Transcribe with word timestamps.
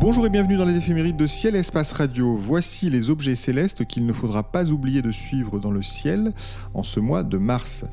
Bonjour 0.00 0.24
et 0.24 0.30
bienvenue 0.30 0.56
dans 0.56 0.64
les 0.64 0.76
éphémérides 0.76 1.16
de 1.16 1.26
Ciel 1.26 1.54
Espace 1.54 1.92
Radio. 1.92 2.34
Voici 2.34 2.88
les 2.88 3.10
objets 3.10 3.36
célestes 3.36 3.84
qu'il 3.84 4.06
ne 4.06 4.12
faudra 4.14 4.42
pas 4.42 4.70
oublier 4.70 5.02
de 5.02 5.12
suivre 5.12 5.58
dans 5.58 5.70
le 5.70 5.82
ciel 5.82 6.32
en 6.72 6.82
ce 6.82 6.98
mois 6.98 7.22
de 7.22 7.36
mars. 7.36 7.84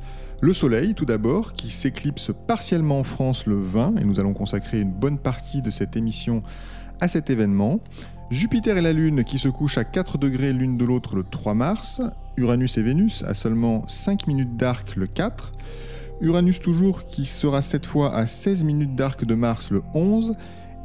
Le 0.42 0.52
Soleil, 0.52 0.94
tout 0.94 1.06
d'abord, 1.06 1.54
qui 1.54 1.70
s'éclipse 1.70 2.30
partiellement 2.46 3.00
en 3.00 3.04
France 3.04 3.46
le 3.46 3.56
20, 3.56 3.96
et 3.96 4.04
nous 4.04 4.20
allons 4.20 4.34
consacrer 4.34 4.80
une 4.80 4.92
bonne 4.92 5.18
partie 5.18 5.62
de 5.62 5.70
cette 5.70 5.96
émission 5.96 6.42
à 7.00 7.08
cet 7.08 7.30
événement. 7.30 7.80
Jupiter 8.30 8.76
et 8.76 8.82
la 8.82 8.92
Lune 8.92 9.24
qui 9.24 9.38
se 9.38 9.48
couchent 9.48 9.78
à 9.78 9.84
4 9.84 10.18
degrés 10.18 10.52
l'une 10.52 10.76
de 10.76 10.84
l'autre 10.84 11.16
le 11.16 11.22
3 11.22 11.54
mars. 11.54 12.02
Uranus 12.36 12.76
et 12.76 12.82
Vénus 12.82 13.24
à 13.26 13.32
seulement 13.32 13.88
5 13.88 14.26
minutes 14.26 14.56
d'arc 14.56 14.94
le 14.96 15.06
4. 15.06 15.52
Uranus 16.20 16.60
toujours 16.60 17.06
qui 17.06 17.24
sera 17.24 17.62
cette 17.62 17.86
fois 17.86 18.14
à 18.14 18.26
16 18.26 18.64
minutes 18.64 18.94
d'arc 18.94 19.24
de 19.24 19.34
Mars 19.34 19.70
le 19.70 19.82
11 19.94 20.34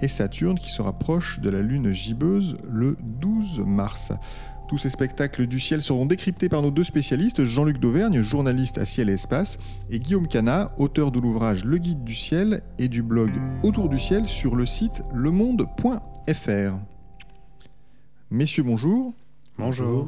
et 0.02 0.08
Saturne 0.08 0.58
qui 0.60 0.72
se 0.72 0.82
rapproche 0.82 1.40
de 1.42 1.50
la 1.50 1.62
Lune 1.62 1.92
gibbeuse 1.92 2.58
le 2.70 2.96
12 3.02 3.64
mars. 3.66 4.14
Tous 4.72 4.78
ces 4.78 4.90
spectacles 4.90 5.48
du 5.48 5.60
ciel 5.60 5.82
seront 5.82 6.06
décryptés 6.06 6.48
par 6.48 6.62
nos 6.62 6.72
deux 6.72 6.86
spécialistes, 6.86 7.44
Jean-Luc 7.44 7.78
Dauvergne, 7.78 8.22
journaliste 8.22 8.78
à 8.78 8.86
Ciel 8.86 9.10
et 9.10 9.16
Espace, 9.16 9.60
et 9.90 10.00
Guillaume 10.00 10.30
Cana, 10.30 10.72
auteur 10.78 11.12
de 11.12 11.20
l'ouvrage 11.20 11.66
Le 11.66 11.78
Guide 11.78 12.06
du 12.06 12.16
ciel 12.16 12.64
et 12.80 12.88
du 12.88 13.04
blog 13.04 13.32
Autour 13.64 13.90
du 13.90 14.00
ciel 14.00 14.28
sur 14.28 14.56
le 14.56 14.66
site 14.66 15.04
lemonde.fr. 15.14 16.78
Messieurs, 18.30 18.64
bonjour. 18.64 19.14
Bonjour. 19.58 20.08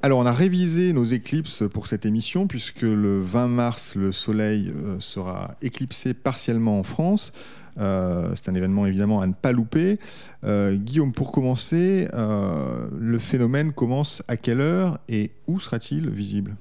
Alors, 0.00 0.20
on 0.20 0.24
a 0.24 0.32
révisé 0.32 0.94
nos 0.94 1.04
éclipses 1.04 1.64
pour 1.70 1.86
cette 1.86 2.06
émission, 2.06 2.46
puisque 2.46 2.80
le 2.80 3.20
20 3.20 3.48
mars, 3.48 3.96
le 3.96 4.12
Soleil 4.12 4.72
euh, 4.74 4.98
sera 4.98 5.56
éclipsé 5.60 6.14
partiellement 6.14 6.78
en 6.78 6.84
France. 6.84 7.34
Euh, 7.78 8.32
c'est 8.34 8.48
un 8.48 8.54
événement 8.54 8.86
évidemment 8.86 9.20
à 9.20 9.26
ne 9.26 9.32
pas 9.32 9.52
louper. 9.52 9.98
Euh, 10.44 10.76
Guillaume, 10.76 11.12
pour 11.12 11.32
commencer, 11.32 12.08
euh, 12.14 12.88
le 12.98 13.18
phénomène 13.18 13.72
commence 13.72 14.22
à 14.28 14.36
quelle 14.36 14.60
heure 14.60 14.98
et 15.08 15.30
où 15.46 15.60
sera-t-il 15.60 16.10
visible? 16.10 16.56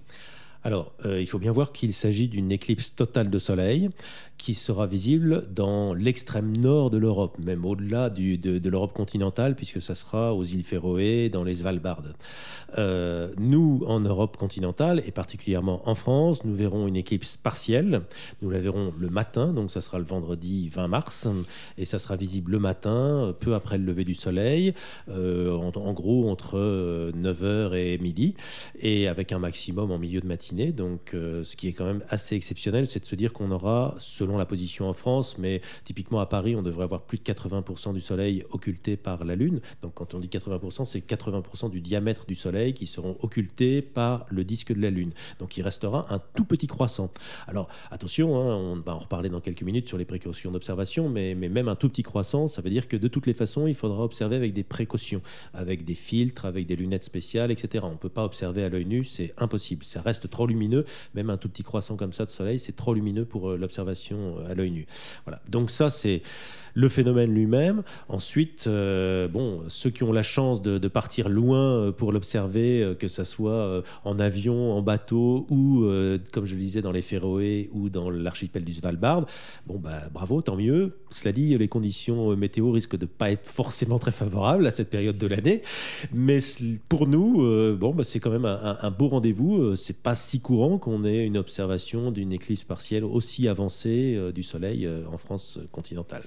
Alors, 0.64 0.92
il 1.06 1.28
faut 1.28 1.40
bien 1.40 1.52
voir 1.52 1.72
qu'il 1.72 1.94
s'agit 1.94 2.28
d'une 2.28 2.52
éclipse 2.52 2.94
totale 2.94 3.30
de 3.30 3.40
soleil 3.40 3.90
qui 4.40 4.54
sera 4.56 4.88
visible 4.88 5.44
dans 5.54 5.94
l'extrême 5.94 6.56
nord 6.56 6.90
de 6.90 6.98
l'Europe, 6.98 7.38
même 7.40 7.66
au-delà 7.66 8.10
de, 8.10 8.70
l'Europe 8.70 8.94
continentale, 8.94 9.54
puisque 9.54 9.82
ça 9.82 9.96
sera 9.96 10.34
aux 10.34 10.46
îles 10.46 10.64
Féroé, 10.64 11.30
dans 11.30 11.44
les 11.44 11.56
Svalbard. 11.56 12.02
Euh, 12.78 13.30
nous, 13.38 13.84
en 13.86 14.00
Europe 14.00 14.38
continentale, 14.38 15.04
et 15.06 15.12
particulièrement 15.12 15.88
en 15.88 15.94
France, 15.94 16.46
nous 16.46 16.56
verrons 16.56 16.88
une 16.88 16.96
éclipse 16.96 17.36
partielle. 17.36 18.02
Nous 18.42 18.50
la 18.50 18.60
verrons 18.60 18.94
le 18.98 19.10
matin, 19.10 19.52
donc 19.52 19.72
ça 19.72 19.82
sera 19.82 20.00
le 20.00 20.06
vendredi 20.06 20.70
20 20.70 20.88
mars, 20.88 21.28
et 21.78 21.84
ça 21.84 22.00
sera 22.00 22.16
visible 22.16 22.54
le 22.54 22.60
matin, 22.60 23.36
peu 23.42 23.56
après 23.56 23.78
le 23.78 23.84
lever 23.84 24.06
du 24.06 24.16
soleil, 24.16 24.74
euh, 25.10 25.52
en, 25.52 25.94
gros 25.94 26.30
entre 26.30 27.12
9h 27.12 27.44
euh, 27.44 27.74
et 27.74 27.98
midi, 27.98 28.36
et 28.80 29.10
avec 29.10 29.34
un 29.34 29.40
maximum 29.40 29.92
en 29.92 30.00
milieu 30.00 30.22
de 30.22 30.28
matinée. 30.28 30.49
Donc 30.54 31.12
ce 31.14 31.56
qui 31.56 31.68
est 31.68 31.74
quand 31.74 31.86
même 31.86 32.04
assez 32.10 32.36
exceptionnel, 32.36 32.88
c'est 32.88 33.00
de 33.00 33.06
se 33.06 33.16
dire 33.16 33.34
qu'on 33.34 33.52
aura, 33.52 33.96
selon 34.00 34.38
la 34.38 34.46
position 34.46 34.90
en 34.90 34.94
France, 34.94 35.38
mais 35.38 35.62
typiquement 35.84 36.20
à 36.20 36.26
Paris, 36.26 36.56
on 36.56 36.62
devrait 36.62 36.84
avoir 36.84 37.02
plus 37.02 37.18
de 37.18 37.24
80% 37.24 37.94
du 37.94 38.02
Soleil 38.02 38.44
occulté 38.52 38.98
par 38.98 39.26
la 39.26 39.36
Lune. 39.36 39.62
Donc 39.82 39.94
quand 39.96 40.14
on 40.14 40.20
dit 40.20 40.28
80%, 40.28 40.86
c'est 40.86 41.00
80% 41.00 41.70
du 41.70 41.82
diamètre 41.82 42.26
du 42.26 42.36
Soleil 42.36 42.74
qui 42.74 42.88
seront 42.88 43.18
occultés 43.22 43.82
par 43.82 44.26
le 44.30 44.44
disque 44.44 44.74
de 44.74 44.82
la 44.82 44.90
Lune. 44.90 45.12
Donc 45.40 45.58
il 45.58 45.62
restera 45.62 46.08
un 46.14 46.20
tout 46.20 46.46
petit 46.46 46.68
croissant. 46.68 47.12
Alors 47.48 47.68
attention, 47.92 48.36
hein, 48.36 48.56
on 48.56 48.76
va 48.78 48.96
en 48.96 49.00
reparler 49.00 49.30
dans 49.30 49.42
quelques 49.42 49.64
minutes 49.64 49.88
sur 49.88 49.98
les 49.98 50.06
précautions 50.06 50.52
d'observation, 50.52 51.10
mais, 51.10 51.36
mais 51.36 51.50
même 51.50 51.68
un 51.68 51.76
tout 51.76 51.90
petit 51.90 52.04
croissant, 52.04 52.48
ça 52.48 52.62
veut 52.62 52.70
dire 52.70 52.88
que 52.88 52.98
de 52.98 53.08
toutes 53.08 53.28
les 53.28 53.34
façons, 53.34 53.68
il 53.68 53.76
faudra 53.76 54.04
observer 54.04 54.36
avec 54.36 54.54
des 54.54 54.64
précautions, 54.64 55.22
avec 55.54 55.86
des 55.86 55.96
filtres, 55.96 56.46
avec 56.46 56.66
des 56.66 56.76
lunettes 56.76 57.04
spéciales, 57.04 57.52
etc. 57.52 57.86
On 57.88 57.92
ne 57.92 57.98
peut 57.98 58.10
pas 58.10 58.24
observer 58.24 58.64
à 58.64 58.70
l'œil 58.70 58.86
nu, 58.86 59.04
c'est 59.04 59.34
impossible. 59.38 59.84
Ça 59.84 60.02
reste 60.02 60.30
trop 60.30 60.39
lumineux. 60.48 60.86
Même 61.14 61.30
un 61.30 61.38
tout 61.38 61.50
petit 61.50 61.64
croissant 61.64 61.96
comme 61.96 62.14
ça 62.14 62.26
de 62.26 62.30
soleil, 62.30 62.60
c'est 62.60 62.76
trop 62.76 62.94
lumineux 62.94 63.26
pour 63.26 63.52
euh, 63.52 63.58
l'observation 63.58 64.38
à 64.48 64.54
l'œil 64.54 64.72
nu. 64.72 64.86
Voilà. 65.26 65.42
Donc 65.50 65.72
ça, 65.72 65.90
c'est 65.90 66.22
le 66.80 66.90
phénomène 66.90 67.34
lui-même. 67.34 67.84
Ensuite, 68.08 68.66
euh, 68.68 69.28
bon, 69.28 69.62
ceux 69.68 69.90
qui 69.90 70.04
ont 70.04 70.14
la 70.14 70.24
chance 70.24 70.62
de, 70.62 70.88
partir 70.88 71.30
loin 71.30 71.60
euh, 71.60 71.92
pour 71.92 72.12
l'observer, 72.12 72.82
euh, 72.82 72.96
que 72.96 73.08
ce 73.08 73.24
soit 73.24 73.84
en 74.06 74.20
avion, 74.20 74.74
en 74.74 74.82
bateau 74.82 75.46
ou, 75.50 75.86
comme 76.32 76.46
je 76.46 76.56
le 76.56 76.62
disais, 76.62 76.82
dans 76.82 76.92
les 76.92 77.02
Féroé 77.02 77.70
ou 77.74 77.90
dans 77.90 78.10
l'archipel 78.10 78.64
du 78.64 78.74
Svalbard, 78.74 79.26
bon, 79.68 79.78
bah, 79.78 80.04
bravo, 80.12 80.42
tant 80.42 80.56
mieux. 80.56 80.98
Cela 81.10 81.32
dit, 81.32 81.58
les 81.58 81.68
conditions 81.68 82.36
météo 82.36 82.72
risquent 82.72 82.98
de 82.98 83.06
ne 83.06 83.10
pas 83.10 83.32
être 83.32 83.48
forcément 83.48 84.00
très 84.00 84.12
favorables 84.12 84.66
à 84.66 84.72
cette 84.72 84.90
période 84.90 85.18
de 85.18 85.28
l'année. 85.28 85.62
Mais 86.14 86.40
pour 86.88 87.08
nous, 87.08 87.38
bon, 87.78 87.94
bah, 87.94 88.04
c'est 88.04 88.20
quand 88.20 88.32
même 88.32 88.46
un, 88.46 88.92
beau 88.92 89.10
rendez-vous. 89.10 89.76
C'est 89.76 90.02
pas 90.02 90.16
si 90.16 90.40
courant 90.40 90.78
qu'on 90.78 91.04
ait 91.04 91.26
une 91.26 91.38
observation 91.38 92.12
d'une 92.12 92.32
éclipse 92.34 92.64
partielle 92.64 93.04
aussi 93.04 93.48
avancée 93.48 94.18
du 94.34 94.44
Soleil 94.44 94.88
en 95.12 95.18
France 95.18 95.60
continentale. 95.72 96.24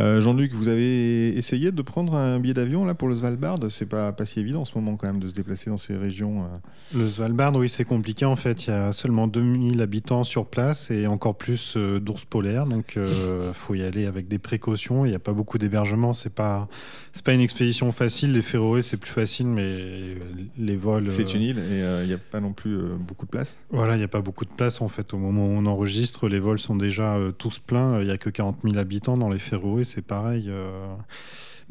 Euh, 0.00 0.22
Jean-Luc, 0.22 0.52
vous 0.52 0.68
avez 0.68 1.36
essayé 1.36 1.70
de 1.70 1.82
prendre 1.82 2.14
un 2.14 2.38
billet 2.40 2.54
d'avion 2.54 2.84
là 2.84 2.94
pour 2.94 3.08
le 3.08 3.16
Svalbard? 3.16 3.58
C'est 3.68 3.86
pas, 3.86 4.12
pas 4.12 4.24
si 4.24 4.40
évident 4.40 4.62
en 4.62 4.64
ce 4.64 4.76
moment 4.76 4.96
quand 4.96 5.06
même 5.06 5.20
de 5.20 5.28
se 5.28 5.34
déplacer 5.34 5.68
dans 5.68 5.76
ces 5.76 5.96
régions. 5.96 6.44
Euh. 6.44 6.98
Le 6.98 7.08
Svalbard, 7.08 7.54
oui, 7.56 7.68
c'est 7.68 7.84
compliqué 7.84 8.24
en 8.24 8.36
fait. 8.36 8.66
Il 8.66 8.70
y 8.70 8.72
a 8.72 8.92
seulement 8.92 9.26
2000 9.26 9.82
habitants 9.82 10.24
sur 10.24 10.46
place 10.46 10.90
et 10.90 11.06
encore 11.06 11.36
plus 11.36 11.74
euh, 11.76 12.00
d'ours 12.00 12.24
polaires. 12.24 12.66
Donc 12.66 12.94
il 12.96 13.02
faut 13.52 13.74
y 13.74 13.82
aller 13.82 14.06
avec 14.06 14.28
des 14.28 14.38
précautions. 14.38 15.04
Il 15.04 15.10
n'y 15.10 15.14
a 15.14 15.20
pas 15.20 15.32
beaucoup 15.32 15.58
d'hébergement. 15.58 16.14
C'est 16.14 16.32
pas, 16.32 16.68
c'est 17.12 17.24
pas 17.24 17.34
une 17.34 17.40
expédition 17.40 17.92
facile. 17.92 18.32
Les 18.32 18.42
Féroé, 18.42 18.80
c'est 18.80 18.96
plus 18.96 19.10
facile, 19.10 19.46
mais 19.46 20.16
les 20.58 20.76
vols. 20.76 21.12
C'est 21.12 21.34
une 21.34 21.42
île 21.42 21.58
et 21.58 22.02
il 22.02 22.08
n'y 22.08 22.14
a 22.14 22.18
pas 22.18 22.40
non 22.40 22.52
plus 22.52 22.78
beaucoup 22.98 23.26
de 23.26 23.30
place 23.30 23.58
Voilà, 23.70 23.94
il 23.94 23.98
n'y 23.98 24.04
a 24.04 24.08
pas 24.08 24.22
beaucoup 24.22 24.46
de 24.46 24.50
place 24.50 24.80
en 24.80 24.88
fait. 24.88 25.12
Au 25.12 25.18
moment 25.18 25.46
où 25.46 25.50
on 25.50 25.66
enregistre, 25.66 26.28
les 26.28 26.40
vols 26.40 26.58
sont 26.58 26.76
déjà 26.76 27.18
tous 27.36 27.58
pleins. 27.58 28.00
Il 28.00 28.06
n'y 28.06 28.12
a 28.12 28.18
que 28.18 28.30
40 28.30 28.58
000 28.62 28.78
habitants 28.78 29.18
dans 29.18 29.28
les 29.28 29.38
C'est 29.84 30.02
pareil. 30.02 30.46
Euh. 30.48 30.94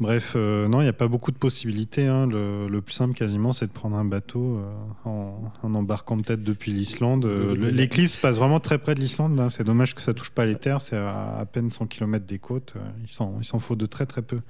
Bref, 0.00 0.32
euh, 0.34 0.66
non, 0.68 0.80
il 0.80 0.84
n'y 0.84 0.88
a 0.88 0.94
pas 0.94 1.06
beaucoup 1.06 1.30
de 1.30 1.36
possibilités. 1.36 2.06
Hein. 2.06 2.26
Le, 2.26 2.80
plus 2.80 2.94
simple, 2.94 3.14
quasiment, 3.14 3.52
c'est 3.52 3.66
de 3.66 3.72
prendre 3.72 3.96
un 3.96 4.04
bateau 4.04 4.58
euh, 4.58 5.08
en, 5.62 5.74
embarquant 5.74 6.16
peut-être 6.16 6.42
depuis 6.42 6.72
l'Islande. 6.72 7.24
L'éclipse 7.26 8.16
passe 8.16 8.38
vraiment 8.38 8.58
très 8.58 8.78
près 8.78 8.94
de 8.94 9.00
l'Islande. 9.00 9.38
Hein. 9.38 9.48
C'est 9.48 9.64
dommage 9.64 9.94
que 9.94 10.00
ça 10.00 10.14
touche 10.14 10.30
pas 10.30 10.44
les 10.44 10.56
terres. 10.56 10.80
C'est 10.80 10.96
à, 10.96 11.36
à, 11.38 11.46
peine 11.46 11.70
100 11.70 11.86
km 11.86 12.26
des 12.26 12.38
côtes. 12.38 12.74
Il 13.04 13.12
s'en 13.12 13.58
faut 13.58 13.76
de 13.76 13.86
très 13.86 14.06
très 14.06 14.22
peu. 14.22 14.40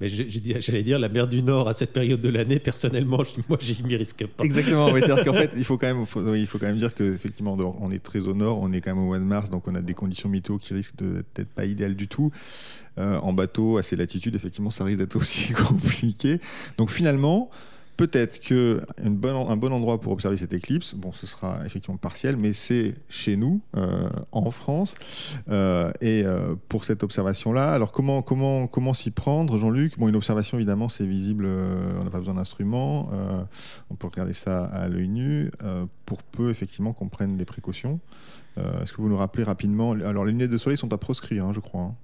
Mais 0.00 0.08
j'allais 0.08 0.82
dire, 0.82 0.98
la 0.98 1.08
mer 1.08 1.26
du 1.26 1.42
Nord, 1.42 1.68
à 1.68 1.74
cette 1.74 1.92
période 1.92 2.20
de 2.20 2.28
l'année, 2.28 2.58
personnellement, 2.58 3.18
moi, 3.48 3.58
j'y 3.60 3.82
m'y 3.82 3.96
risque 3.96 4.26
pas. 4.26 4.44
Exactement, 4.44 4.90
oui, 4.90 5.00
c'est-à-dire 5.00 5.24
qu'en 5.24 5.32
fait, 5.34 5.50
il 5.56 5.64
faut, 5.64 5.76
quand 5.76 5.86
même, 5.86 6.04
il 6.36 6.46
faut 6.46 6.58
quand 6.58 6.66
même 6.66 6.76
dire 6.76 6.94
qu'effectivement, 6.94 7.56
on 7.80 7.90
est 7.90 7.98
très 7.98 8.26
au 8.28 8.34
nord, 8.34 8.60
on 8.60 8.72
est 8.72 8.80
quand 8.80 8.94
même 8.94 9.02
au 9.02 9.06
mois 9.06 9.18
de 9.18 9.24
mars, 9.24 9.50
donc 9.50 9.66
on 9.66 9.74
a 9.74 9.80
des 9.80 9.94
conditions 9.94 10.28
météo 10.28 10.58
qui 10.58 10.74
risquent 10.74 10.96
de 10.96 11.24
peut-être 11.34 11.48
pas 11.48 11.64
idéales 11.64 11.96
du 11.96 12.08
tout. 12.08 12.30
Euh, 12.98 13.18
en 13.18 13.32
bateau, 13.32 13.78
à 13.78 13.82
ces 13.82 13.94
latitudes, 13.96 14.34
effectivement, 14.34 14.70
ça 14.70 14.84
risque 14.84 14.98
d'être 14.98 15.16
aussi 15.16 15.52
compliqué. 15.68 16.40
Donc 16.78 16.90
finalement, 16.90 17.50
peut-être 17.98 18.38
un 19.04 19.56
bon 19.56 19.72
endroit 19.72 20.00
pour 20.00 20.12
observer 20.12 20.36
cette 20.36 20.52
éclipse, 20.52 20.94
bon, 20.94 21.12
ce 21.12 21.26
sera 21.26 21.66
effectivement 21.66 21.96
partiel, 21.96 22.36
mais 22.36 22.52
c'est 22.52 22.94
chez 23.08 23.36
nous, 23.36 23.60
euh, 23.76 24.08
en 24.30 24.50
France. 24.52 24.94
Euh, 25.50 25.90
et 26.00 26.22
euh, 26.24 26.54
pour 26.68 26.84
cette 26.84 27.02
observation-là, 27.02 27.72
alors 27.72 27.90
comment, 27.90 28.22
comment, 28.22 28.68
comment 28.68 28.94
s'y 28.94 29.10
prendre, 29.10 29.58
Jean-Luc? 29.58 29.98
Bon, 29.98 30.08
une 30.08 30.14
observation, 30.14 30.58
évidemment, 30.58 30.88
c'est 30.88 31.06
visible, 31.06 31.46
on 31.46 32.04
n'a 32.04 32.10
pas 32.10 32.20
besoin 32.20 32.34
d'instruments, 32.34 33.10
on 33.90 33.94
peut 33.96 34.06
regarder 34.06 34.32
ça 34.32 34.64
à 34.66 34.86
l'œil 34.88 35.08
nu, 35.08 35.50
pour 36.06 36.22
peu, 36.22 36.50
effectivement, 36.50 36.92
qu'on 36.92 37.08
prenne 37.08 37.36
des 37.36 37.44
précautions. 37.44 37.98
Est-ce 38.56 38.92
que 38.92 39.02
vous 39.02 39.08
nous 39.08 39.16
rappelez 39.16 39.42
rapidement 39.42 39.92
Alors, 39.92 40.24
les 40.24 40.32
lunettes 40.32 40.50
de 40.50 40.58
soleil 40.58 40.78
sont 40.78 40.92
à 40.92 40.98
proscrire, 40.98 41.46
hein, 41.46 41.52
je 41.52 41.60
crois. 41.60 41.82
Hein. 41.82 41.94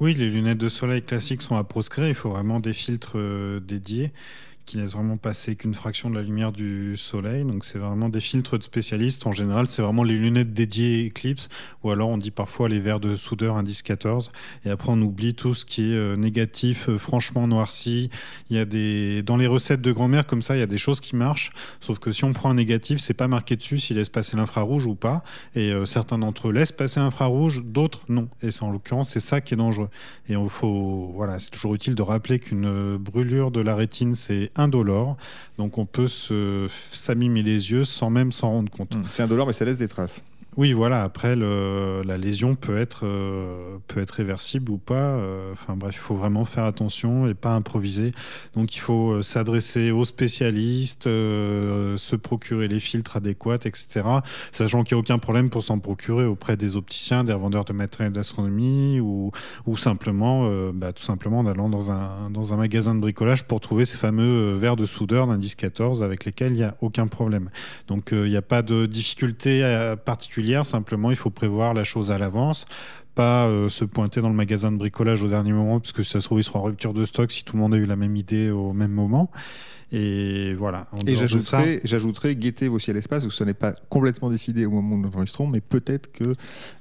Oui, 0.00 0.14
les 0.14 0.28
lunettes 0.28 0.58
de 0.58 0.68
soleil 0.68 1.02
classiques 1.02 1.42
sont 1.42 1.56
à 1.56 1.62
proscrire. 1.62 2.08
Il 2.08 2.14
faut 2.14 2.30
vraiment 2.30 2.58
des 2.58 2.72
filtres 2.72 3.16
dédiés 3.60 4.12
qui 4.66 4.78
laissent 4.78 4.94
vraiment 4.94 5.16
passer 5.16 5.56
qu'une 5.56 5.74
fraction 5.74 6.10
de 6.10 6.14
la 6.14 6.22
lumière 6.22 6.52
du 6.52 6.96
soleil. 6.96 7.44
Donc 7.44 7.64
c'est 7.64 7.78
vraiment 7.78 8.08
des 8.08 8.20
filtres 8.20 8.58
de 8.58 8.64
spécialistes. 8.64 9.26
En 9.26 9.32
général, 9.32 9.68
c'est 9.68 9.82
vraiment 9.82 10.02
les 10.02 10.16
lunettes 10.16 10.54
dédiées 10.54 11.08
Eclipse, 11.08 11.48
ou 11.82 11.90
alors 11.90 12.08
on 12.08 12.18
dit 12.18 12.30
parfois 12.30 12.68
les 12.68 12.80
verres 12.80 13.00
de 13.00 13.16
soudeur 13.16 13.56
Indice 13.56 13.82
14. 13.82 14.32
Et 14.64 14.70
après, 14.70 14.88
on 14.90 15.00
oublie 15.00 15.34
tout 15.34 15.54
ce 15.54 15.64
qui 15.64 15.92
est 15.92 15.96
euh, 15.96 16.16
négatif, 16.16 16.88
euh, 16.88 16.98
franchement 16.98 17.46
noirci. 17.46 18.10
Il 18.48 18.56
y 18.56 18.58
a 18.58 18.64
des 18.64 19.22
dans 19.22 19.36
les 19.36 19.46
recettes 19.46 19.82
de 19.82 19.92
grand-mère 19.92 20.26
comme 20.26 20.42
ça, 20.42 20.56
il 20.56 20.60
y 20.60 20.62
a 20.62 20.66
des 20.66 20.78
choses 20.78 21.00
qui 21.00 21.16
marchent. 21.16 21.52
Sauf 21.80 21.98
que 21.98 22.12
si 22.12 22.24
on 22.24 22.32
prend 22.32 22.50
un 22.50 22.54
négatif, 22.54 23.00
c'est 23.00 23.14
pas 23.14 23.28
marqué 23.28 23.56
dessus 23.56 23.78
s'il 23.78 23.96
laisse 23.96 24.08
passer 24.08 24.36
l'infrarouge 24.36 24.86
ou 24.86 24.94
pas. 24.94 25.22
Et 25.54 25.72
euh, 25.72 25.84
certains 25.84 26.18
d'entre 26.18 26.48
eux 26.48 26.52
laissent 26.52 26.72
passer 26.72 27.00
l'infrarouge, 27.00 27.62
d'autres 27.64 28.02
non. 28.08 28.28
Et 28.42 28.50
c'est 28.50 28.62
en 28.62 28.70
l'occurrence, 28.70 29.10
c'est 29.10 29.20
ça 29.20 29.40
qui 29.40 29.54
est 29.54 29.58
dangereux. 29.58 29.90
Et 30.28 30.32
il 30.32 30.48
faut, 30.48 31.12
voilà, 31.14 31.38
c'est 31.38 31.50
toujours 31.50 31.74
utile 31.74 31.94
de 31.94 32.02
rappeler 32.02 32.38
qu'une 32.38 32.96
brûlure 32.96 33.50
de 33.50 33.60
la 33.60 33.74
rétine, 33.74 34.14
c'est 34.14 34.50
indolore. 34.56 35.16
Donc 35.58 35.78
on 35.78 35.86
peut 35.86 36.08
s'amimer 36.08 37.42
les 37.42 37.70
yeux 37.70 37.84
sans 37.84 38.10
même 38.10 38.32
s'en 38.32 38.50
rendre 38.50 38.70
compte. 38.70 38.96
C'est 39.10 39.22
indolore, 39.22 39.46
mais 39.46 39.52
ça 39.52 39.64
laisse 39.64 39.76
des 39.76 39.88
traces. 39.88 40.22
Oui, 40.56 40.72
voilà. 40.72 41.02
Après, 41.02 41.34
la 41.34 42.16
lésion 42.16 42.54
peut 42.54 42.78
être, 42.78 43.00
euh, 43.04 43.78
peut 43.88 44.00
être 44.00 44.12
réversible 44.12 44.70
ou 44.70 44.78
pas. 44.78 44.94
Euh, 44.94 45.52
enfin 45.52 45.74
bref, 45.74 45.96
il 45.96 46.00
faut 46.00 46.14
vraiment 46.14 46.44
faire 46.44 46.64
attention 46.64 47.26
et 47.26 47.34
pas 47.34 47.50
improviser. 47.50 48.12
Donc 48.54 48.76
il 48.76 48.78
faut 48.78 49.14
euh, 49.14 49.22
s'adresser 49.22 49.90
aux 49.90 50.04
spécialistes, 50.04 51.04
se 51.04 52.16
procurer 52.16 52.68
les 52.68 52.78
filtres 52.78 53.16
adéquats, 53.16 53.56
etc. 53.56 54.02
Sachant 54.52 54.84
qu'il 54.84 54.94
n'y 54.94 55.00
a 55.00 55.00
aucun 55.00 55.18
problème 55.18 55.50
pour 55.50 55.62
s'en 55.62 55.80
procurer 55.80 56.24
auprès 56.24 56.56
des 56.56 56.76
opticiens, 56.76 57.24
des 57.24 57.32
revendeurs 57.32 57.64
de 57.64 57.72
matériel 57.72 58.12
d'astronomie 58.12 59.00
ou, 59.00 59.32
ou 59.66 59.76
simplement, 59.76 60.48
bah, 60.72 60.92
tout 60.92 61.02
simplement 61.02 61.40
en 61.40 61.46
allant 61.46 61.68
dans 61.68 61.90
un, 61.90 62.30
dans 62.30 62.52
un 62.52 62.56
magasin 62.56 62.94
de 62.94 63.00
bricolage 63.00 63.44
pour 63.44 63.60
trouver 63.60 63.84
ces 63.84 63.98
fameux 63.98 64.54
verres 64.54 64.76
de 64.76 64.86
soudeur 64.86 65.26
d'indice 65.26 65.56
14 65.56 66.02
avec 66.02 66.24
lesquels 66.24 66.52
il 66.52 66.58
n'y 66.58 66.62
a 66.62 66.76
aucun 66.80 67.08
problème. 67.08 67.50
Donc 67.88 68.10
il 68.12 68.26
n'y 68.26 68.36
a 68.36 68.42
pas 68.42 68.62
de 68.62 68.86
difficulté 68.86 69.62
particulière 70.04 70.43
Simplement, 70.64 71.10
il 71.10 71.16
faut 71.16 71.30
prévoir 71.30 71.74
la 71.74 71.84
chose 71.84 72.10
à 72.10 72.18
l'avance 72.18 72.66
pas 73.14 73.46
euh, 73.46 73.68
se 73.68 73.84
pointer 73.84 74.20
dans 74.20 74.28
le 74.28 74.34
magasin 74.34 74.72
de 74.72 74.76
bricolage 74.76 75.22
au 75.22 75.28
dernier 75.28 75.52
moment, 75.52 75.80
parce 75.80 75.92
que 75.92 76.02
si 76.02 76.10
ça 76.10 76.20
se 76.20 76.24
trouve, 76.24 76.40
il 76.40 76.44
sera 76.44 76.58
en 76.58 76.62
rupture 76.62 76.92
de 76.92 77.04
stock 77.04 77.30
si 77.32 77.44
tout 77.44 77.56
le 77.56 77.62
monde 77.62 77.74
a 77.74 77.76
eu 77.76 77.86
la 77.86 77.96
même 77.96 78.16
idée 78.16 78.50
au 78.50 78.72
même 78.72 78.90
moment. 78.90 79.30
Et 79.96 80.54
voilà. 80.54 80.88
Et 81.06 81.14
j'ajouterais, 81.14 81.80
j'ajouterais 81.84 82.34
guetter 82.34 82.66
vos 82.66 82.80
ciels 82.80 82.96
espace, 82.96 83.24
où 83.24 83.30
ce 83.30 83.44
n'est 83.44 83.54
pas 83.54 83.74
complètement 83.88 84.28
décidé 84.28 84.66
au 84.66 84.70
moment 84.70 84.96
où 84.96 84.98
nous 84.98 85.08
enregistrons, 85.14 85.46
mais 85.46 85.60
peut-être 85.60 86.10
qu'il 86.10 86.34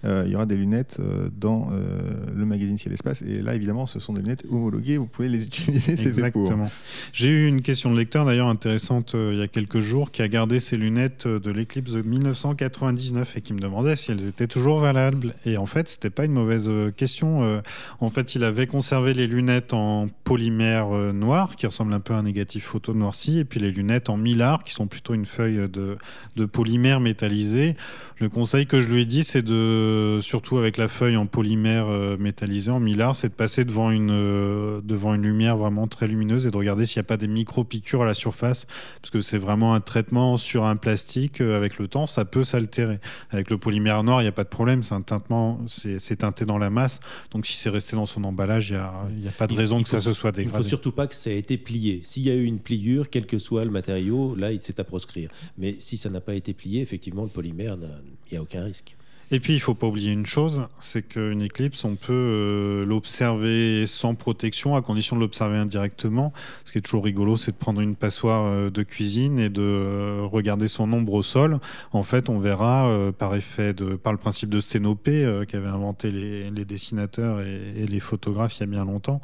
euh, 0.05 0.25
y 0.27 0.35
aura 0.35 0.47
des 0.47 0.55
lunettes 0.55 0.97
euh, 0.99 1.29
dans 1.39 1.69
euh, 1.71 1.99
le 2.33 2.45
magazine 2.47 2.75
ciel 2.75 2.91
espace. 2.91 3.21
Et 3.21 3.43
là, 3.43 3.53
évidemment, 3.53 3.85
ce 3.85 3.99
sont 3.99 4.13
des 4.13 4.21
lunettes 4.21 4.45
homologuées, 4.49 4.97
vous 4.97 5.05
pouvez 5.05 5.29
les 5.29 5.43
utiliser. 5.45 5.95
C'est 5.95 6.07
Exactement. 6.07 6.71
J'ai 7.11 7.29
eu 7.29 7.47
une 7.47 7.61
question 7.61 7.91
de 7.91 7.97
lecteur 7.97 8.25
d'ailleurs 8.25 8.47
intéressante 8.47 9.13
il 9.13 9.37
y 9.37 9.43
a 9.43 9.47
quelques 9.47 9.79
jours 9.79 10.09
qui 10.09 10.23
a 10.23 10.27
gardé 10.27 10.59
ses 10.59 10.77
lunettes 10.77 11.27
de 11.27 11.51
l'éclipse 11.51 11.91
de 11.91 12.01
1999 12.01 13.37
et 13.37 13.41
qui 13.41 13.53
me 13.53 13.59
demandait 13.59 13.95
si 13.95 14.09
elles 14.09 14.27
étaient 14.27 14.47
toujours 14.47 14.79
valables. 14.79 15.35
Et 15.45 15.57
en 15.57 15.67
fait, 15.67 15.87
c'était 15.87 16.09
pas 16.09 16.25
une 16.25 16.31
mauvaise 16.31 16.71
question. 16.97 17.61
en 17.99 18.09
fait, 18.09 18.33
il 18.33 18.43
avait 18.43 18.65
conservé 18.65 19.13
les 19.13 19.27
lunettes 19.27 19.73
en 19.73 20.07
polymère 20.23 21.13
noir 21.13 21.55
qui 21.55 21.67
ressemble 21.67 21.93
un 21.93 21.99
peu 21.99 22.15
à 22.15 22.17
un 22.17 22.23
négatif 22.23 22.63
photo 22.63 22.93
et 23.11 23.45
puis 23.45 23.59
les 23.59 23.71
lunettes 23.71 24.09
en 24.09 24.17
mylar, 24.17 24.63
qui 24.63 24.73
sont 24.73 24.87
plutôt 24.87 25.13
une 25.13 25.25
feuille 25.25 25.69
de, 25.69 25.97
de 26.35 26.45
polymère 26.45 26.99
métallisé. 26.99 27.75
Le 28.19 28.29
conseil 28.29 28.67
que 28.67 28.79
je 28.79 28.89
lui 28.89 29.01
ai 29.01 29.05
dit, 29.05 29.23
c'est 29.23 29.41
de, 29.41 30.19
surtout 30.21 30.57
avec 30.57 30.77
la 30.77 30.87
feuille 30.87 31.17
en 31.17 31.25
polymère 31.25 31.87
euh, 31.87 32.15
métallisé, 32.17 32.71
en 32.71 32.79
mylar, 32.79 33.15
c'est 33.15 33.29
de 33.29 33.33
passer 33.33 33.65
devant 33.65 33.91
une, 33.91 34.11
euh, 34.11 34.81
devant 34.83 35.13
une 35.13 35.23
lumière 35.23 35.57
vraiment 35.57 35.87
très 35.87 36.07
lumineuse 36.07 36.45
et 36.45 36.51
de 36.51 36.55
regarder 36.55 36.85
s'il 36.85 36.99
n'y 36.99 37.05
a 37.05 37.07
pas 37.07 37.17
des 37.17 37.27
micro-piqûres 37.27 38.03
à 38.03 38.05
la 38.05 38.13
surface, 38.13 38.67
parce 39.01 39.09
que 39.09 39.19
c'est 39.21 39.37
vraiment 39.37 39.73
un 39.73 39.81
traitement 39.81 40.37
sur 40.37 40.65
un 40.65 40.75
plastique. 40.75 41.41
Euh, 41.41 41.57
avec 41.57 41.79
le 41.79 41.87
temps, 41.87 42.05
ça 42.05 42.23
peut 42.23 42.43
s'altérer. 42.43 42.99
Avec 43.31 43.49
le 43.49 43.57
polymère 43.57 44.03
noir, 44.03 44.21
il 44.21 44.25
n'y 44.25 44.29
a 44.29 44.33
pas 44.33 44.43
de 44.43 44.49
problème, 44.49 44.83
c'est 44.83 44.95
un 44.95 45.01
teintement, 45.01 45.59
c'est 45.67 46.15
teinté 46.17 46.45
dans 46.45 46.57
la 46.57 46.69
masse. 46.69 46.99
Donc 47.31 47.45
si 47.45 47.57
c'est 47.57 47.69
resté 47.69 47.95
dans 47.95 48.05
son 48.05 48.23
emballage, 48.23 48.69
il 48.69 49.21
n'y 49.21 49.27
a, 49.27 49.31
pas 49.31 49.47
de 49.47 49.53
raison 49.53 49.81
que 49.81 49.89
ça 49.89 49.99
se 50.01 50.13
soit 50.13 50.31
dégradé. 50.31 50.55
Il 50.55 50.57
ne 50.59 50.63
faut 50.63 50.69
surtout 50.69 50.91
pas 50.91 51.07
que 51.07 51.15
ça 51.15 51.31
ait 51.31 51.39
été 51.39 51.57
plié. 51.57 52.01
S'il 52.03 52.23
y 52.23 52.29
a 52.29 52.35
eu 52.35 52.43
une 52.43 52.59
pliure, 52.59 52.92
quel 53.09 53.25
que 53.25 53.39
soit 53.39 53.65
le 53.65 53.71
matériau, 53.71 54.35
là, 54.35 54.51
il 54.51 54.61
s'est 54.61 54.79
à 54.79 54.83
proscrire. 54.83 55.29
Mais 55.57 55.77
si 55.79 55.97
ça 55.97 56.09
n'a 56.09 56.21
pas 56.21 56.35
été 56.35 56.53
plié, 56.53 56.81
effectivement, 56.81 57.23
le 57.23 57.29
polymère, 57.29 57.77
il 57.77 58.31
n'y 58.31 58.37
a 58.37 58.41
aucun 58.41 58.63
risque. 58.63 58.95
Et 59.33 59.39
puis, 59.39 59.55
il 59.55 59.59
faut 59.59 59.73
pas 59.73 59.87
oublier 59.87 60.11
une 60.11 60.27
chose, 60.27 60.67
c'est 60.79 61.01
qu'une 61.01 61.41
éclipse, 61.41 61.85
on 61.85 61.95
peut 61.95 62.13
euh, 62.13 62.85
l'observer 62.85 63.87
sans 63.87 64.13
protection, 64.13 64.75
à 64.75 64.83
condition 64.83 65.15
de 65.15 65.21
l'observer 65.21 65.57
indirectement. 65.57 66.33
Ce 66.65 66.71
qui 66.71 66.77
est 66.77 66.81
toujours 66.81 67.03
rigolo, 67.03 67.35
c'est 67.35 67.49
de 67.49 67.57
prendre 67.57 67.81
une 67.81 67.95
passoire 67.95 68.43
euh, 68.45 68.69
de 68.69 68.83
cuisine 68.83 69.39
et 69.39 69.49
de 69.49 69.63
euh, 69.63 70.27
regarder 70.31 70.67
son 70.67 70.93
ombre 70.93 71.13
au 71.13 71.23
sol. 71.23 71.59
En 71.93 72.03
fait, 72.03 72.29
on 72.29 72.37
verra 72.37 72.87
par 73.17 73.33
effet 73.33 73.73
de, 73.73 73.95
par 73.95 74.13
le 74.13 74.19
principe 74.19 74.49
de 74.49 74.59
sténopée 74.59 75.27
qu'avaient 75.47 75.67
inventé 75.67 76.11
les, 76.11 76.65
dessinateurs 76.65 77.41
et, 77.41 77.87
les 77.87 77.99
photographes 77.99 78.57
il 78.57 78.59
y 78.59 78.63
a 78.63 78.67
bien 78.67 78.85
longtemps. 78.85 79.19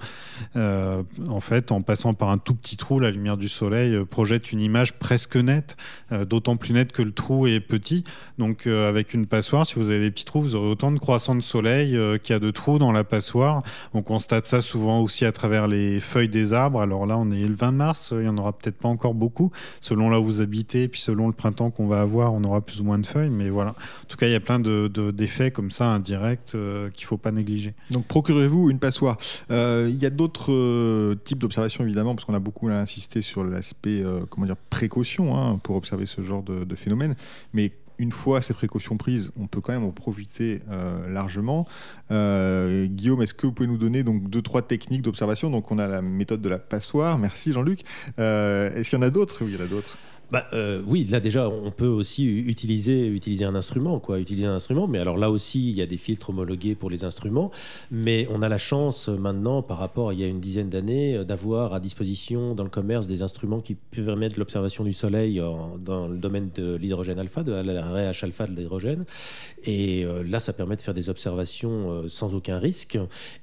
en 0.56 1.40
fait, 1.40 1.72
en 1.72 1.82
passant 1.82 2.16
par 2.16 2.30
un 2.30 2.38
tout 2.40 2.56
petit 2.56 2.78
trou, 2.78 3.00
la 3.00 3.12
lumière 3.12 3.38
du 3.38 3.50
soleil 3.50 4.06
projette 4.06 4.52
une 4.52 4.62
image 4.62 4.94
presque 4.94 5.36
nette, 5.36 5.78
d'autant 6.28 6.58
plus 6.58 6.74
nette 6.74 6.92
que 6.94 7.02
le 7.02 7.12
trou 7.12 7.48
est 7.48 7.60
petit. 7.60 8.04
Donc, 8.38 8.66
avec 8.66 9.14
une 9.14 9.28
passoire, 9.28 9.66
si 9.66 9.76
vous 9.76 9.92
avez 9.92 9.99
des 10.00 10.12
petits 10.12 10.26
trous, 10.26 10.42
vous 10.42 10.56
aurez 10.56 10.68
autant 10.68 10.92
de 10.92 11.00
croissants 11.00 11.36
de 11.36 11.42
soleil 11.42 11.96
euh, 11.96 12.18
qu'il 12.18 12.34
y 12.34 12.36
a 12.36 12.40
de 12.40 12.52
trous 12.52 12.78
dans 12.78 12.92
la 12.92 13.04
passoire. 13.04 13.64
On 13.94 14.02
constate 14.02 14.46
ça 14.46 14.62
souvent 14.62 15.02
aussi 15.02 15.26
à 15.26 15.32
travers 15.32 15.68
les 15.68 16.00
feuilles 16.00 16.30
des 16.30 16.54
arbres. 16.54 16.82
Alors 16.82 17.06
là, 17.06 17.18
on 17.18 17.32
est 17.32 17.48
le 17.48 17.56
20 17.56 17.72
mars, 17.72 18.14
il 18.16 18.26
y 18.26 18.28
en 18.28 18.38
aura 18.38 18.54
peut-être 18.54 18.78
pas 18.78 18.90
encore 18.90 19.14
beaucoup. 19.14 19.52
Selon 19.82 20.10
là 20.10 20.20
où 20.20 20.26
vous 20.26 20.42
habitez, 20.42 20.88
puis 20.88 21.02
selon 21.02 21.28
le 21.28 21.34
printemps 21.34 21.72
qu'on 21.72 21.88
va 21.88 22.02
avoir, 22.02 22.34
on 22.34 22.44
aura 22.44 22.62
plus 22.62 22.82
ou 22.82 22.84
moins 22.84 23.00
de 23.00 23.06
feuilles. 23.06 23.30
Mais 23.30 23.50
voilà. 23.50 23.72
En 23.72 24.08
tout 24.08 24.18
cas, 24.18 24.28
il 24.28 24.32
y 24.32 24.36
a 24.36 24.40
plein 24.40 24.60
d'effets 24.60 25.50
de, 25.50 25.56
comme 25.56 25.72
ça 25.72 25.88
indirects 25.88 26.54
euh, 26.56 26.90
qu'il 26.92 27.06
faut 27.06 27.18
pas 27.18 27.32
négliger. 27.32 27.74
Donc 27.92 28.06
procurez-vous 28.08 28.70
une 28.70 28.80
passoire. 28.80 29.18
Euh, 29.52 29.88
il 29.90 30.02
y 30.02 30.06
a 30.06 30.10
d'autres 30.10 31.16
types 31.24 31.40
d'observations 31.40 31.84
évidemment, 31.84 32.16
parce 32.16 32.26
qu'on 32.26 32.34
a 32.34 32.40
beaucoup 32.40 32.68
insisté 32.68 33.22
sur 33.22 33.44
l'aspect 33.44 34.04
comment 34.30 34.48
précaution 34.70 35.36
hein, 35.36 35.60
pour 35.62 35.76
observer 35.76 36.06
ce 36.06 36.22
genre 36.22 36.44
de, 36.44 36.64
de 36.64 36.76
phénomène. 36.76 37.16
Mais 37.54 37.72
une 38.00 38.12
fois 38.12 38.42
ces 38.42 38.54
précautions 38.54 38.98
prises, 38.98 39.32
on 39.40 39.48
peut 39.48 39.62
quand 39.62 39.74
même 39.74 39.84
en 39.84 39.92
profiter 39.92 40.62
euh, 40.72 41.08
largement. 41.12 41.68
Euh, 42.12 42.88
Guillaume, 42.88 43.22
est-ce 43.22 43.34
que 43.34 43.46
vous 43.46 43.54
pouvez 43.54 43.68
nous 43.68 43.78
donner 43.78 44.04
donc 44.04 44.30
deux 44.30 44.42
trois 44.42 44.62
techniques 44.62 45.04
d'observation? 45.04 45.50
Donc 45.50 45.72
on 45.72 45.78
a 45.78 45.88
la 45.88 46.02
méthode 46.02 46.42
de 46.42 46.50
la 46.50 46.58
passoire. 46.58 47.20
Merci 47.20 47.54
Jean-Luc. 47.54 47.84
Euh, 48.18 48.74
est-ce 48.74 48.90
qu'il 48.90 49.00
y 49.00 49.02
en 49.02 49.06
a 49.06 49.10
d'autres? 49.10 49.44
Oui, 49.44 49.52
il 49.52 49.60
y 49.60 49.62
en 49.62 49.66
a 49.66 49.68
d'autres 49.68 49.98
bah, 50.32 50.48
euh, 50.54 50.82
oui, 50.86 51.08
là 51.10 51.20
déjà, 51.20 51.50
on 51.50 51.72
peut 51.72 51.88
aussi 51.88 52.26
utiliser, 52.26 53.08
utiliser 53.08 53.46
un 53.46 53.56
instrument, 53.56 54.00
quoi. 54.00 54.20
Utiliser 54.20 54.48
un 54.48 54.54
instrument, 54.54 54.88
mais 54.88 55.00
alors 55.00 55.18
là 55.18 55.32
aussi, 55.32 55.70
il 55.70 55.76
y 55.76 55.82
a 55.82 55.88
des 55.88 55.98
filtres 55.98 56.30
homologués 56.30 56.76
pour 56.76 56.90
les 56.90 57.04
instruments. 57.04 57.52
Mais 57.90 58.28
on 58.30 58.42
a 58.42 58.50
la 58.50 58.60
chance 58.60 59.10
maintenant, 59.10 59.64
par 59.64 59.80
rapport 59.80 60.10
à 60.10 60.14
il 60.14 60.20
y 60.20 60.24
a 60.24 60.28
une 60.28 60.40
dizaine 60.40 60.70
d'années, 60.70 61.18
euh, 61.18 61.24
d'avoir 61.24 61.74
à 61.74 61.80
disposition 61.80 62.54
dans 62.54 62.64
le 62.64 62.70
commerce 62.70 63.08
des 63.08 63.22
instruments 63.24 63.60
qui 63.60 63.76
permettent 63.76 64.38
l'observation 64.38 64.84
du 64.84 64.94
Soleil 64.94 65.42
dans 65.80 66.08
le 66.08 66.18
domaine 66.18 66.50
de 66.54 66.76
l'hydrogène 66.76 67.20
alpha, 67.20 67.44
de 67.44 67.52
la 67.52 68.12
RH 68.12 68.24
alpha 68.24 68.46
de 68.46 68.56
l'hydrogène. 68.56 69.06
Et 69.64 70.06
euh, 70.06 70.24
là, 70.24 70.40
ça 70.40 70.54
permet 70.54 70.76
de 70.76 70.82
faire 70.82 70.94
des 70.94 71.10
observations 71.10 72.08
sans 72.08 72.36
aucun 72.36 72.60
risque. 72.60 73.00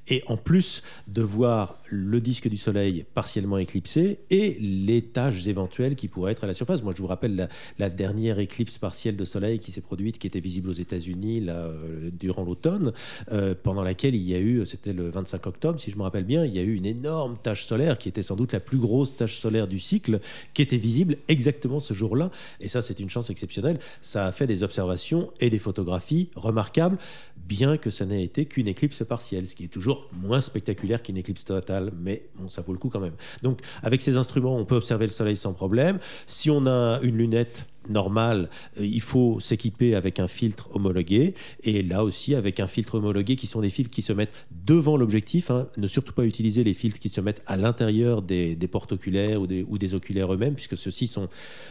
Et 0.09 0.23
en 0.27 0.37
plus 0.37 0.83
de 1.09 1.23
voir 1.23 1.79
le 1.89 2.21
disque 2.21 2.49
du 2.49 2.57
Soleil 2.57 3.05
partiellement 3.15 3.59
éclipsé 3.59 4.19
et 4.31 4.57
les 4.61 5.03
tâches 5.03 5.47
éventuelles 5.47 5.95
qui 5.97 6.09
pourraient 6.09 6.33
être 6.33 6.45
à 6.45 6.47
la 6.47 6.55
surface. 6.55 6.83
Moi, 6.83 6.93
je 6.97 7.03
vous 7.03 7.09
rappelle 7.09 7.49
la, 7.79 7.91
dernière 7.91 8.39
éclipse 8.39 8.79
partielle 8.79 9.17
de 9.17 9.25
Soleil 9.25 9.59
qui 9.59 9.73
s'est 9.73 9.81
produite, 9.81 10.19
qui 10.19 10.27
était 10.27 10.41
visible 10.41 10.69
aux 10.69 10.75
États-Unis 10.75 11.45
euh, 11.49 12.11
durant 12.13 12.45
l'automne, 12.45 12.93
euh, 13.33 13.55
pendant 13.61 13.83
laquelle 13.83 14.15
il 14.15 14.23
y 14.23 14.35
a 14.35 14.39
eu, 14.39 14.67
c'était 14.67 14.93
le 14.93 15.09
25 15.09 15.47
octobre, 15.47 15.81
si 15.81 15.91
je 15.91 15.97
me 15.97 16.03
rappelle 16.03 16.25
bien, 16.25 16.45
il 16.45 16.55
y 16.55 16.59
a 16.59 16.63
eu 16.63 16.75
une 16.75 16.87
énorme 16.87 17.37
tache 17.41 17.65
solaire 17.65 17.99
qui 17.99 18.09
était 18.09 18.23
sans 18.23 18.37
doute 18.37 18.53
la 18.53 18.61
plus 18.61 18.79
grosse 18.79 19.17
tache 19.17 19.39
solaire 19.39 19.69
du 19.69 19.79
cycle, 19.79 20.21
qui 20.53 20.63
était 20.63 20.77
visible 20.77 21.17
exactement 21.29 21.81
ce 21.81 21.95
jour-là. 21.95 22.31
Et 22.61 22.69
ça, 22.69 22.83
c'est 22.83 23.01
une 23.01 23.11
chance 23.11 23.31
exceptionnelle. 23.31 23.79
Ça 24.01 24.27
a 24.27 24.33
fait 24.33 24.47
des 24.47 24.63
observations 24.63 25.31
et 25.41 25.51
des 25.51 25.59
photographies 25.59 26.29
remarquables, 26.35 26.99
bien 27.37 27.77
que 27.77 27.91
ça 27.91 28.05
n'ait 28.05 28.25
été 28.25 28.47
qu'une 28.47 28.69
éclipse 28.69 29.05
partielle, 29.05 29.47
ce 29.47 29.55
qui 29.55 29.65
est 29.65 29.69
toujours 29.69 30.09
moins 30.13 30.41
spectaculaire 30.41 31.03
qu'une 31.03 31.17
éclipse 31.17 31.45
totale, 31.45 31.76
mais 31.99 32.29
bon, 32.39 32.49
ça 32.49 32.63
vaut 32.63 32.73
le 32.73 32.79
coup 32.79 32.89
quand 32.89 33.01
même. 33.01 33.15
Donc, 33.43 33.61
avec 33.83 34.03
ces 34.03 34.17
instruments, 34.17 34.57
on 34.57 34.65
peut 34.65 34.77
observer 34.77 35.07
le 35.07 35.11
Soleil 35.11 35.37
sans 35.37 35.53
problème. 35.53 35.99
Si 36.27 36.51
on 36.51 36.67
a 36.67 37.01
une 37.03 37.17
lunette 37.17 37.67
normale, 37.89 38.49
euh, 38.79 38.85
il 38.85 39.01
faut 39.01 39.41
s'équiper 39.41 39.95
avec 39.95 40.19
un 40.19 40.29
filtre 40.29 40.69
homologué 40.75 41.35
et 41.63 41.83
là 41.83 42.05
aussi 42.05 42.35
avec 42.35 42.61
un 42.61 42.67
filtre 42.67 42.97
homologué 42.97 43.37
qui 43.37 43.47
sont 43.47 43.61
des 43.61 43.71
filtres 43.71 43.91
qui 43.91 44.03
se 44.03 44.13
mettent 44.13 44.33
devant 44.51 44.97
l'objectif. 44.97 45.51
Hein. 45.51 45.69
Ne 45.77 45.87
surtout 45.87 46.13
pas 46.13 46.25
utiliser 46.25 46.65
les 46.65 46.75
filtres 46.75 46.99
qui 46.99 47.09
se 47.09 47.21
mettent 47.21 47.43
à 47.47 47.57
l'intérieur 47.57 48.23
des, 48.23 48.57
portes 48.71 48.93
oculaires 48.93 49.41
ou 49.41 49.47
des, 49.47 49.65
des 49.65 49.95
oculaires 49.95 50.33
eux-mêmes 50.33 50.55
puisque 50.55 50.77
ceux-ci 50.77 51.07
sont 51.07 51.29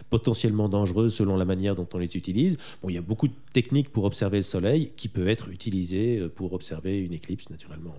potentiellement 0.09 0.69
dangereux 0.69 1.09
selon 1.09 1.37
la 1.37 1.45
manière 1.45 1.75
dont 1.75 1.87
on 1.93 1.97
les 1.97 2.15
utilise. 2.15 2.57
Bon, 2.81 2.89
il 2.89 2.95
y 2.95 2.97
a 2.97 3.01
beaucoup 3.01 3.27
de 3.27 3.33
techniques 3.53 3.89
pour 3.89 4.05
observer 4.05 4.37
le 4.37 4.43
soleil 4.43 4.91
qui 4.95 5.07
peut 5.07 5.27
être 5.27 5.49
utilisées 5.49 6.27
pour 6.35 6.53
observer 6.53 6.97
une 6.99 7.13
éclipse 7.13 7.49
naturellement. 7.49 7.95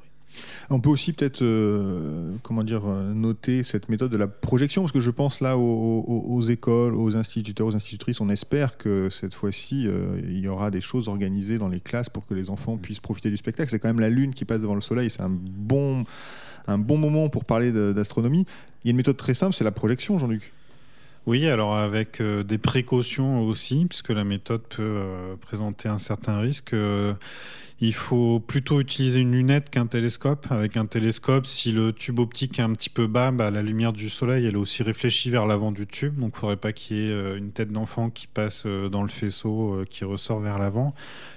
On 0.70 0.80
peut 0.80 0.90
aussi 0.90 1.12
peut-être 1.12 1.42
euh, 1.42 2.34
comment 2.42 2.64
dire 2.64 2.82
euh, 2.86 3.12
noter 3.14 3.62
cette 3.62 3.88
méthode 3.88 4.10
de 4.10 4.16
la 4.16 4.26
projection 4.26 4.82
parce 4.82 4.92
que 4.92 5.00
je 5.00 5.10
pense 5.10 5.40
là 5.40 5.56
aux, 5.56 6.40
écoles, 6.42 6.94
aux 6.94 7.16
instituteurs, 7.16 7.68
aux 7.68 7.76
institutrices. 7.76 8.20
On 8.20 8.28
espère 8.28 8.76
que 8.76 9.08
cette 9.08 9.34
fois-ci 9.34 9.86
euh, 9.86 10.16
il 10.24 10.40
y 10.40 10.48
aura 10.48 10.70
des 10.70 10.80
choses 10.80 11.08
organisées 11.08 11.58
dans 11.58 11.68
les 11.68 11.80
classes 11.80 12.08
pour 12.08 12.26
que 12.26 12.34
les 12.34 12.50
enfants 12.50 12.76
puissent 12.76 13.00
profiter 13.00 13.30
du 13.30 13.36
spectacle. 13.36 13.70
C'est 13.70 13.78
quand 13.78 13.88
même 13.88 14.00
la 14.00 14.10
lune 14.10 14.34
qui 14.34 14.44
passe 14.44 14.60
devant 14.60 14.74
le 14.74 14.80
soleil. 14.80 15.10
C'est 15.10 15.22
un 15.22 15.30
bon 15.30 16.04
un 16.68 16.78
bon 16.78 16.98
moment 16.98 17.28
pour 17.28 17.44
parler 17.44 17.70
d'astronomie. 17.70 18.44
Il 18.82 18.88
y 18.88 18.90
a 18.90 18.90
une 18.90 18.96
méthode 18.96 19.16
très 19.16 19.34
simple, 19.34 19.54
c'est 19.54 19.62
la 19.62 19.70
projection, 19.70 20.18
Jean-Luc. 20.18 20.52
Oui, 21.24 21.46
alors 21.46 21.76
avec 21.76 22.20
des 22.20 22.58
précautions 22.58 23.42
aussi, 23.42 23.86
puisque 23.88 24.10
la 24.10 24.24
méthode 24.24 24.62
peut 24.62 25.00
présenter 25.40 25.88
un 25.88 25.98
certain 25.98 26.40
risque. 26.40 26.74
Il 27.78 27.92
faut 27.92 28.40
plutôt 28.40 28.80
utiliser 28.80 29.20
une 29.20 29.32
lunette 29.32 29.68
qu'un 29.68 29.86
télescope. 29.86 30.46
Avec 30.48 30.78
un 30.78 30.86
télescope, 30.86 31.44
si 31.44 31.72
le 31.72 31.92
tube 31.92 32.18
optique 32.18 32.58
est 32.58 32.62
un 32.62 32.72
petit 32.72 32.88
peu 32.88 33.06
bas, 33.06 33.30
bah, 33.32 33.50
la 33.50 33.60
lumière 33.60 33.92
du 33.92 34.08
soleil, 34.08 34.46
elle 34.46 34.54
est 34.54 34.58
aussi 34.58 34.82
réfléchie 34.82 35.28
vers 35.28 35.44
l'avant 35.44 35.72
du 35.72 35.86
tube. 35.86 36.18
Donc 36.18 36.30
il 36.32 36.36
ne 36.36 36.40
faudrait 36.40 36.56
pas 36.56 36.72
qu'il 36.72 36.96
y 36.96 37.06
ait 37.06 37.10
euh, 37.10 37.36
une 37.36 37.50
tête 37.50 37.70
d'enfant 37.70 38.08
qui 38.08 38.28
passe 38.28 38.62
euh, 38.64 38.88
dans 38.88 39.02
le 39.02 39.10
faisceau, 39.10 39.74
euh, 39.74 39.84
qui 39.84 40.06
ressort 40.06 40.40
vers 40.40 40.58
l'avant. 40.58 40.94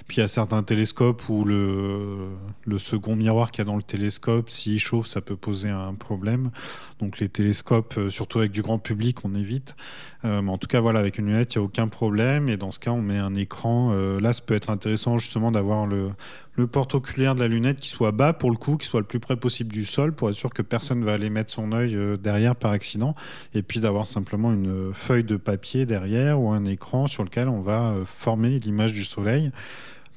Puis 0.07 0.17
il 0.17 0.19
y 0.21 0.23
a 0.23 0.29
certains 0.29 0.63
télescopes 0.63 1.27
où 1.27 1.43
le, 1.43 2.29
second 2.77 3.17
miroir 3.17 3.51
qu'il 3.51 3.59
y 3.59 3.63
a 3.63 3.65
dans 3.65 3.75
le 3.75 3.83
télescope, 3.83 4.49
s'il 4.49 4.79
chauffe, 4.79 5.07
ça 5.07 5.19
peut 5.19 5.35
poser 5.35 5.67
un 5.67 5.93
problème. 5.93 6.51
Donc 6.99 7.19
les 7.19 7.27
télescopes, 7.27 7.99
surtout 8.09 8.39
avec 8.39 8.51
du 8.51 8.61
grand 8.61 8.79
public, 8.79 9.23
on 9.25 9.35
évite. 9.35 9.75
mais 10.23 10.49
en 10.49 10.57
tout 10.57 10.67
cas, 10.67 10.79
voilà, 10.79 10.99
avec 10.99 11.19
une 11.19 11.27
lunette, 11.27 11.53
il 11.53 11.59
n'y 11.59 11.63
a 11.63 11.65
aucun 11.65 11.87
problème. 11.87 12.49
Et 12.49 12.57
dans 12.57 12.71
ce 12.71 12.79
cas, 12.79 12.89
on 12.89 13.03
met 13.03 13.19
un 13.19 13.35
écran. 13.35 13.93
là, 14.19 14.33
ça 14.33 14.41
peut 14.43 14.55
être 14.55 14.71
intéressant 14.71 15.19
justement 15.19 15.51
d'avoir 15.51 15.85
le, 15.85 16.09
le 16.59 16.67
porte-oculaire 16.67 17.35
de 17.35 17.39
la 17.39 17.47
lunette 17.47 17.79
qui 17.79 17.87
soit 17.87 18.11
bas 18.11 18.33
pour 18.33 18.51
le 18.51 18.57
coup, 18.57 18.77
qui 18.77 18.85
soit 18.85 18.99
le 18.99 19.05
plus 19.05 19.19
près 19.19 19.37
possible 19.37 19.71
du 19.71 19.85
sol 19.85 20.13
pour 20.13 20.29
être 20.29 20.35
sûr 20.35 20.49
que 20.49 20.61
personne 20.61 20.99
ne 20.99 21.05
va 21.05 21.13
aller 21.13 21.29
mettre 21.29 21.51
son 21.51 21.71
œil 21.71 21.95
euh, 21.95 22.17
derrière 22.17 22.55
par 22.55 22.71
accident. 22.71 23.15
Et 23.53 23.61
puis 23.61 23.79
d'avoir 23.79 24.07
simplement 24.07 24.51
une 24.53 24.93
feuille 24.93 25.23
de 25.23 25.37
papier 25.37 25.85
derrière 25.85 26.39
ou 26.39 26.51
un 26.51 26.65
écran 26.65 27.07
sur 27.07 27.23
lequel 27.23 27.47
on 27.47 27.61
va 27.61 27.91
euh, 27.91 28.05
former 28.05 28.59
l'image 28.59 28.93
du 28.93 29.05
soleil. 29.05 29.51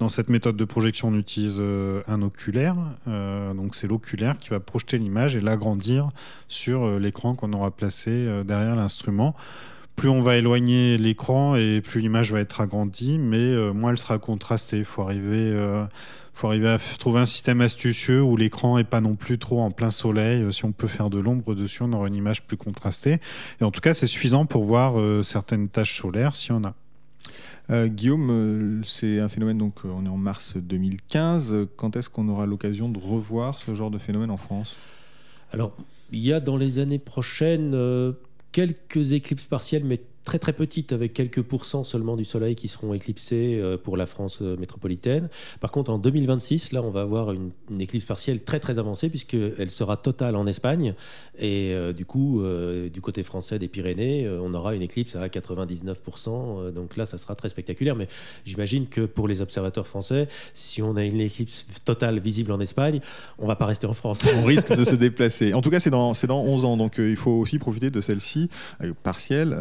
Dans 0.00 0.08
cette 0.08 0.30
méthode 0.30 0.56
de 0.56 0.64
projection, 0.64 1.08
on 1.08 1.14
utilise 1.16 1.58
euh, 1.60 2.02
un 2.08 2.22
oculaire. 2.22 2.74
donc 3.06 3.76
c'est 3.76 3.86
l'oculaire 3.86 4.36
qui 4.36 4.48
va 4.48 4.58
projeter 4.58 4.98
l'image 4.98 5.36
et 5.36 5.40
l'agrandir 5.40 6.08
sur 6.48 6.98
l'écran 6.98 7.36
qu'on 7.36 7.52
aura 7.52 7.70
placé 7.70 8.42
derrière 8.44 8.74
l'instrument 8.74 9.36
plus 9.96 10.08
on 10.08 10.20
va 10.20 10.36
éloigner 10.36 10.98
l'écran 10.98 11.54
et 11.54 11.80
plus 11.80 12.00
l'image 12.00 12.32
va 12.32 12.40
être 12.40 12.60
agrandie, 12.60 13.18
mais 13.18 13.38
euh, 13.38 13.72
moins 13.72 13.90
elle 13.90 13.98
sera 13.98 14.18
contrastée. 14.18 14.78
Il 14.78 14.84
faut 14.84 15.02
arriver, 15.02 15.38
euh, 15.38 15.84
faut 16.32 16.48
arriver 16.48 16.68
à 16.68 16.78
trouver 16.98 17.20
un 17.20 17.26
système 17.26 17.60
astucieux 17.60 18.22
où 18.22 18.36
l'écran 18.36 18.78
n'est 18.78 18.84
pas 18.84 19.00
non 19.00 19.14
plus 19.14 19.38
trop 19.38 19.60
en 19.60 19.70
plein 19.70 19.90
soleil. 19.90 20.42
Euh, 20.42 20.50
si 20.50 20.64
on 20.64 20.72
peut 20.72 20.88
faire 20.88 21.10
de 21.10 21.18
l'ombre 21.18 21.54
dessus, 21.54 21.82
on 21.82 21.92
aura 21.92 22.08
une 22.08 22.14
image 22.14 22.42
plus 22.42 22.56
contrastée. 22.56 23.18
Et 23.60 23.64
en 23.64 23.70
tout 23.70 23.80
cas, 23.80 23.94
c'est 23.94 24.06
suffisant 24.06 24.46
pour 24.46 24.64
voir 24.64 24.94
certaines 25.24 25.68
taches 25.68 26.00
solaires 26.00 26.34
si 26.34 26.52
on 26.52 26.62
a. 26.64 26.74
Guillaume, 27.86 28.82
c'est 28.84 29.18
un 29.20 29.28
phénomène, 29.30 29.56
donc 29.56 29.84
on 29.84 30.04
est 30.04 30.08
en 30.08 30.16
mars 30.16 30.56
2015. 30.56 31.68
Quand 31.76 31.96
est-ce 31.96 32.10
qu'on 32.10 32.28
aura 32.28 32.44
l'occasion 32.44 32.90
de 32.90 32.98
revoir 32.98 33.58
ce 33.58 33.74
genre 33.74 33.90
de 33.90 33.98
phénomène 33.98 34.30
en 34.30 34.36
France? 34.36 34.76
Alors, 35.52 35.72
il 36.10 36.18
y 36.18 36.32
a 36.34 36.40
dans 36.40 36.58
les 36.58 36.80
années 36.80 36.98
prochaines 36.98 37.72
quelques 38.52 39.12
éclipses 39.12 39.46
partielles, 39.46 39.84
mais 39.84 40.00
très 40.24 40.38
très 40.38 40.52
petite, 40.52 40.92
avec 40.92 41.12
quelques 41.12 41.42
pourcents 41.42 41.84
seulement 41.84 42.16
du 42.16 42.24
Soleil 42.24 42.54
qui 42.54 42.68
seront 42.68 42.94
éclipsés 42.94 43.58
euh, 43.60 43.76
pour 43.76 43.96
la 43.96 44.06
France 44.06 44.38
euh, 44.42 44.56
métropolitaine. 44.56 45.28
Par 45.60 45.72
contre, 45.72 45.90
en 45.90 45.98
2026, 45.98 46.72
là, 46.72 46.82
on 46.82 46.90
va 46.90 47.02
avoir 47.02 47.32
une, 47.32 47.50
éclipse 47.80 48.06
partielle 48.06 48.42
très 48.42 48.60
très 48.60 48.78
avancée, 48.78 49.08
puisqu'elle 49.08 49.70
sera 49.70 49.96
totale 49.96 50.36
en 50.36 50.46
Espagne. 50.46 50.94
Et 51.38 51.72
euh, 51.72 51.92
du 51.92 52.04
coup, 52.04 52.42
du 52.92 53.00
côté 53.00 53.22
français 53.22 53.58
des 53.58 53.68
Pyrénées, 53.68 54.28
on 54.28 54.54
aura 54.54 54.74
une 54.74 54.82
éclipse 54.82 55.16
à 55.16 55.26
99%. 55.26 56.72
donc 56.72 56.96
là, 56.96 57.06
ça 57.06 57.18
sera 57.18 57.34
très 57.34 57.48
spectaculaire. 57.48 57.96
Mais 57.96 58.08
j'imagine 58.44 58.86
que 58.86 59.02
pour 59.02 59.28
les 59.28 59.40
observateurs 59.40 59.86
français, 59.86 60.28
si 60.54 60.82
on 60.82 60.96
a 60.96 61.04
une 61.04 61.20
éclipse 61.20 61.66
totale 61.84 62.18
visible 62.20 62.52
en 62.52 62.60
Espagne, 62.60 63.00
on 63.38 63.46
va 63.46 63.56
pas 63.56 63.66
rester 63.66 63.86
en 63.86 63.94
France. 63.94 64.24
On 64.36 64.44
risque 64.44 64.74
de 64.74 64.84
se 64.84 64.94
déplacer. 65.06 65.54
En 65.54 65.62
tout 65.62 65.70
cas, 65.70 65.80
c'est 65.80 65.90
dans, 65.90 66.12
dans 66.12 66.42
11 66.42 66.64
ans. 66.64 66.76
Donc 66.76 66.98
il 66.98 67.16
faut 67.16 67.32
aussi 67.32 67.58
profiter 67.58 67.90
de 67.90 68.00
celle-ci, 68.00 68.48
partielle 69.02 69.56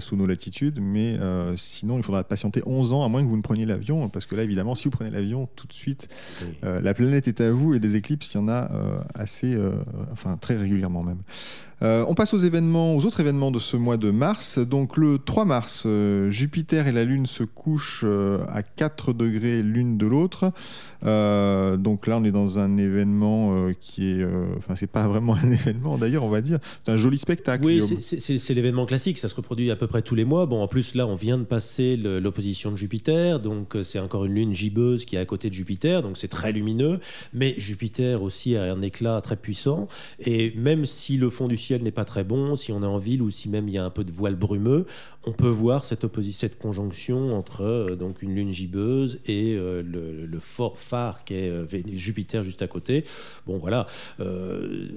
sous 0.00 0.16
nos 0.16 0.26
latitudes, 0.26 0.80
mais 0.80 1.18
euh, 1.18 1.56
sinon 1.56 1.98
il 1.98 2.02
faudra 2.02 2.24
patienter 2.24 2.62
11 2.66 2.92
ans, 2.92 3.04
à 3.04 3.08
moins 3.08 3.22
que 3.22 3.28
vous 3.28 3.36
ne 3.36 3.42
preniez 3.42 3.66
l'avion, 3.66 4.08
parce 4.08 4.26
que 4.26 4.34
là 4.34 4.42
évidemment, 4.42 4.74
si 4.74 4.84
vous 4.84 4.90
prenez 4.90 5.10
l'avion 5.10 5.48
tout 5.56 5.66
de 5.66 5.72
suite, 5.72 6.08
euh, 6.64 6.80
la 6.80 6.94
planète 6.94 7.28
est 7.28 7.40
à 7.40 7.52
vous 7.52 7.74
et 7.74 7.78
des 7.78 7.96
éclipses, 7.96 8.32
il 8.34 8.38
y 8.38 8.40
en 8.40 8.48
a 8.48 8.70
euh, 8.72 9.00
assez, 9.14 9.56
enfin 10.12 10.36
très 10.36 10.56
régulièrement 10.56 11.02
même. 11.02 11.22
Euh, 11.82 12.04
on 12.08 12.14
passe 12.14 12.34
aux 12.34 12.38
événements, 12.38 12.94
aux 12.94 13.06
autres 13.06 13.20
événements 13.20 13.50
de 13.50 13.58
ce 13.58 13.76
mois 13.76 13.96
de 13.96 14.10
mars. 14.10 14.58
Donc 14.58 14.96
le 14.96 15.18
3 15.18 15.44
mars, 15.44 15.84
euh, 15.86 16.30
Jupiter 16.30 16.86
et 16.86 16.92
la 16.92 17.04
Lune 17.04 17.26
se 17.26 17.42
couchent 17.42 18.04
euh, 18.04 18.44
à 18.48 18.62
4 18.62 19.12
degrés 19.12 19.62
l'une 19.62 19.96
de 19.96 20.06
l'autre. 20.06 20.52
donc 21.02 22.06
là, 22.06 22.18
on 22.18 22.24
est 22.24 22.32
dans 22.32 22.58
un 22.58 22.76
événement 22.76 23.70
qui 23.80 24.10
est, 24.10 24.24
enfin 24.58 24.76
c'est 24.76 24.90
pas 24.90 25.08
vraiment 25.08 25.34
un 25.34 25.50
événement 25.52 25.96
d'ailleurs, 25.96 26.24
on 26.24 26.28
va 26.28 26.42
dire, 26.42 26.58
c'est 26.84 26.92
un 26.92 26.96
joli 26.96 27.18
spectacle. 27.18 27.64
Oui, 27.64 27.82
c'est 28.00 28.54
l'événement 28.54 28.84
classique, 28.84 29.16
ça 29.16 29.28
se 29.28 29.34
reproduit 29.34 29.70
à 29.70 29.76
peu 29.76 29.86
près 29.86 30.02
tous 30.02 30.14
les 30.14 30.24
mois. 30.24 30.46
Bon, 30.46 30.62
en 30.62 30.68
plus 30.68 30.94
là, 30.94 31.06
on 31.06 31.14
vient 31.14 31.38
de 31.38 31.44
passer 31.44 31.96
l'opposition 31.96 32.70
de 32.70 32.76
Jupiter, 32.76 33.40
donc 33.40 33.76
c'est 33.82 33.98
encore 33.98 34.26
une 34.26 34.34
Lune 34.34 34.54
gibbeuse 34.54 35.04
qui 35.06 35.16
est 35.16 35.18
à 35.18 35.24
côté 35.24 35.48
de 35.48 35.54
Jupiter, 35.54 36.02
donc 36.02 36.18
c'est 36.18 36.28
très 36.28 36.52
lumineux. 36.52 37.00
Mais 37.32 37.54
Jupiter 37.56 38.22
aussi 38.22 38.56
a 38.56 38.64
un 38.64 38.82
éclat 38.82 39.20
très 39.22 39.36
puissant, 39.36 39.88
et 40.18 40.52
même 40.56 40.84
si 40.84 41.16
le 41.16 41.30
fond 41.30 41.48
du 41.48 41.56
ciel 41.56 41.69
n'est 41.78 41.90
pas 41.90 42.04
très 42.04 42.24
bon, 42.24 42.56
si 42.56 42.72
on 42.72 42.82
est 42.82 42.86
en 42.86 42.98
ville 42.98 43.22
ou 43.22 43.30
si 43.30 43.48
même 43.48 43.68
il 43.68 43.74
y 43.74 43.78
a 43.78 43.84
un 43.84 43.90
peu 43.90 44.04
de 44.04 44.10
voile 44.10 44.36
brumeux, 44.36 44.86
on 45.26 45.32
peut 45.32 45.48
voir 45.48 45.84
cette, 45.84 46.06
cette 46.32 46.58
conjonction 46.58 47.36
entre 47.36 47.62
euh, 47.62 47.96
donc 47.96 48.22
une 48.22 48.34
lune 48.34 48.52
gibbeuse 48.52 49.20
et 49.26 49.54
euh, 49.54 49.82
le, 49.82 50.40
fort 50.40 50.78
phare 50.78 51.24
qui 51.24 51.34
est 51.34 51.50
euh, 51.50 51.66
Jupiter 51.92 52.42
juste 52.42 52.62
à 52.62 52.66
côté. 52.66 53.04
Bon 53.46 53.58
voilà, 53.58 53.86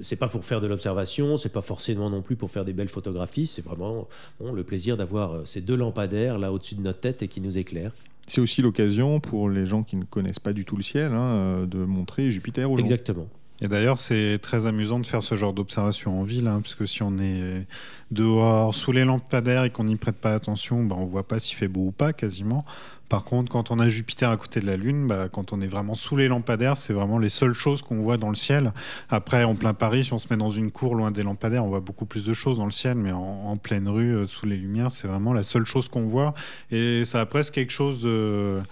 c'est 0.02 0.16
pas 0.16 0.28
pour 0.28 0.44
faire 0.44 0.60
de 0.60 0.66
l'observation, 0.66 1.36
c'est 1.36 1.52
pas 1.52 1.60
forcément 1.60 2.08
non 2.08 2.22
plus 2.22 2.36
pour 2.36 2.50
faire 2.50 2.64
des 2.64 2.72
belles 2.72 2.88
photographies, 2.88 3.46
c'est 3.46 3.64
vraiment 3.64 4.08
bon, 4.40 4.52
le 4.52 4.64
plaisir 4.64 4.96
d'avoir 4.96 5.46
ces 5.46 5.60
deux 5.60 5.76
lampadaires 5.76 6.38
là 6.38 6.52
au-dessus 6.52 6.74
de 6.74 6.80
notre 6.80 7.00
tête 7.00 7.22
et 7.22 7.28
qui 7.28 7.40
nous 7.40 7.58
éclairent. 7.58 7.92
C'est 8.26 8.40
aussi 8.40 8.62
l'occasion 8.62 9.20
pour 9.20 9.50
les 9.50 9.66
gens 9.66 9.82
qui 9.82 9.96
ne 9.96 10.04
connaissent 10.04 10.40
pas 10.40 10.54
du 10.54 10.64
tout 10.64 10.76
le 10.76 10.82
ciel 10.82 11.12
hein, 11.12 11.66
de 11.66 11.78
montrer 11.84 12.30
Jupiter 12.30 12.70
aux 12.70 12.78
Exactement. 12.78 13.28
Et 13.60 13.68
d'ailleurs, 13.68 13.98
c'est 13.98 14.38
très 14.38 14.66
amusant 14.66 14.98
de 14.98 15.06
faire 15.06 15.22
ce 15.22 15.36
genre 15.36 15.52
d'observation 15.52 16.20
en 16.20 16.22
ville, 16.24 16.48
hein, 16.48 16.60
parce 16.60 16.74
que 16.74 16.86
si 16.86 17.02
on 17.02 17.18
est 17.18 17.66
dehors 18.10 18.74
sous 18.74 18.92
les 18.92 19.04
lampadaires 19.04 19.64
et 19.64 19.70
qu'on 19.70 19.84
n'y 19.84 19.96
prête 19.96 20.16
pas 20.16 20.34
attention, 20.34 20.82
ben, 20.84 20.96
on 20.98 21.04
voit 21.04 21.26
pas 21.26 21.38
s'il 21.38 21.56
fait 21.56 21.68
beau 21.68 21.86
ou 21.86 21.92
pas 21.92 22.12
quasiment. 22.12 22.64
Par 23.08 23.24
contre, 23.24 23.50
quand 23.50 23.70
on 23.70 23.78
a 23.78 23.88
Jupiter 23.88 24.30
à 24.30 24.36
côté 24.36 24.60
de 24.60 24.66
la 24.66 24.76
Lune, 24.76 25.06
bah, 25.06 25.28
quand 25.30 25.52
on 25.52 25.60
est 25.60 25.66
vraiment 25.66 25.94
sous 25.94 26.16
les 26.16 26.28
lampadaires, 26.28 26.76
c'est 26.76 26.92
vraiment 26.92 27.18
les 27.18 27.28
seules 27.28 27.54
choses 27.54 27.82
qu'on 27.82 28.00
voit 28.00 28.16
dans 28.16 28.30
le 28.30 28.34
ciel. 28.34 28.72
Après, 29.10 29.44
en 29.44 29.54
plein 29.54 29.74
Paris, 29.74 30.04
si 30.04 30.12
on 30.12 30.18
se 30.18 30.26
met 30.30 30.36
dans 30.36 30.50
une 30.50 30.70
cour 30.70 30.94
loin 30.94 31.10
des 31.10 31.22
lampadaires, 31.22 31.64
on 31.64 31.68
voit 31.68 31.80
beaucoup 31.80 32.06
plus 32.06 32.24
de 32.24 32.32
choses 32.32 32.58
dans 32.58 32.64
le 32.64 32.72
ciel, 32.72 32.94
mais 32.94 33.12
en, 33.12 33.56
pleine 33.56 33.88
rue, 33.88 34.14
euh, 34.14 34.26
sous 34.26 34.46
les 34.46 34.56
lumières, 34.56 34.90
c'est 34.90 35.06
vraiment 35.06 35.32
la 35.32 35.42
seule 35.42 35.64
chose 35.64 35.88
qu'on 35.88 36.06
voit. 36.06 36.34
Et 36.70 37.04
ça 37.04 37.20
a 37.20 37.26
presque 37.26 37.54
quelque 37.54 37.72
chose 37.72 38.00
de, 38.00 38.62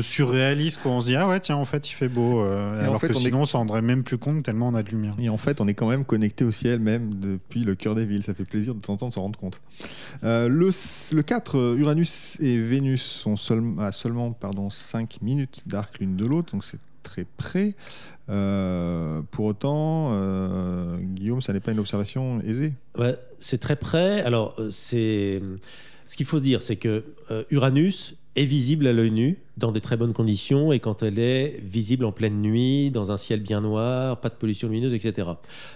surréaliste, 0.00 0.80
quand 0.82 0.96
on 0.96 1.00
se 1.00 1.06
dit, 1.06 1.16
ah 1.16 1.28
ouais, 1.28 1.40
tiens, 1.40 1.56
en 1.56 1.64
fait, 1.64 1.90
il 1.90 1.92
fait 1.92 2.08
beau. 2.08 2.42
Euh, 2.42 2.80
alors 2.80 3.00
que 3.00 3.12
sinon, 3.12 3.42
on 3.42 3.44
s'en 3.44 3.58
rendrait 3.58 3.82
même 3.82 4.02
plus 4.02 4.18
compte 4.18 4.42
tellement 4.42 4.68
on 4.68 4.74
a 4.74 4.82
de 4.82 4.90
lumière. 4.90 5.14
Et 5.18 5.28
en 5.28 5.36
fait, 5.36 5.60
on 5.60 5.68
est 5.68 5.74
quand 5.74 5.88
même 5.88 6.04
connecté 6.04 6.44
au 6.44 6.52
ciel, 6.52 6.78
même 6.78 7.14
depuis 7.14 7.64
le 7.64 7.74
cœur 7.74 7.94
des 7.94 8.06
villes. 8.06 8.22
Ça 8.22 8.34
fait 8.34 8.48
plaisir 8.48 8.74
de 8.74 8.80
temps 8.80 8.94
en 8.94 8.96
temps 8.96 9.08
de 9.08 9.12
s'en 9.12 9.22
rendre 9.22 9.38
compte. 9.38 9.60
Euh, 10.24 10.48
le, 10.48 10.70
le 11.12 11.22
4, 11.22 11.76
Uranus 11.76 12.38
et 12.40 12.58
Vénus 12.58 13.02
sont 13.02 13.36
seulement 13.36 13.79
seulement 13.92 14.32
pardon, 14.32 14.70
5 14.70 15.22
minutes 15.22 15.62
d'arc 15.66 15.98
l'une 15.98 16.16
de 16.16 16.26
l'autre, 16.26 16.52
donc 16.52 16.64
c'est 16.64 16.80
très 17.02 17.24
près. 17.36 17.74
Euh, 18.28 19.22
pour 19.30 19.46
autant, 19.46 20.08
euh, 20.10 20.96
Guillaume, 21.00 21.40
ça 21.40 21.52
n'est 21.52 21.60
pas 21.60 21.72
une 21.72 21.80
observation 21.80 22.40
aisée. 22.42 22.72
C'est 23.38 23.58
très 23.58 23.76
près. 23.76 24.22
Alors, 24.22 24.54
euh, 24.58 24.70
ce 24.70 26.16
qu'il 26.16 26.26
faut 26.26 26.40
dire, 26.40 26.62
c'est 26.62 26.76
que 26.76 27.04
Uranus 27.50 28.14
visible 28.44 28.86
à 28.86 28.92
l'œil 28.92 29.10
nu 29.10 29.38
dans 29.56 29.72
de 29.72 29.78
très 29.78 29.96
bonnes 29.96 30.12
conditions 30.12 30.72
et 30.72 30.80
quand 30.80 31.02
elle 31.02 31.18
est 31.18 31.60
visible 31.62 32.04
en 32.04 32.12
pleine 32.12 32.40
nuit, 32.40 32.90
dans 32.90 33.12
un 33.12 33.16
ciel 33.16 33.40
bien 33.40 33.60
noir, 33.60 34.18
pas 34.20 34.28
de 34.28 34.34
pollution 34.34 34.68
lumineuse, 34.68 34.94
etc. 34.94 35.28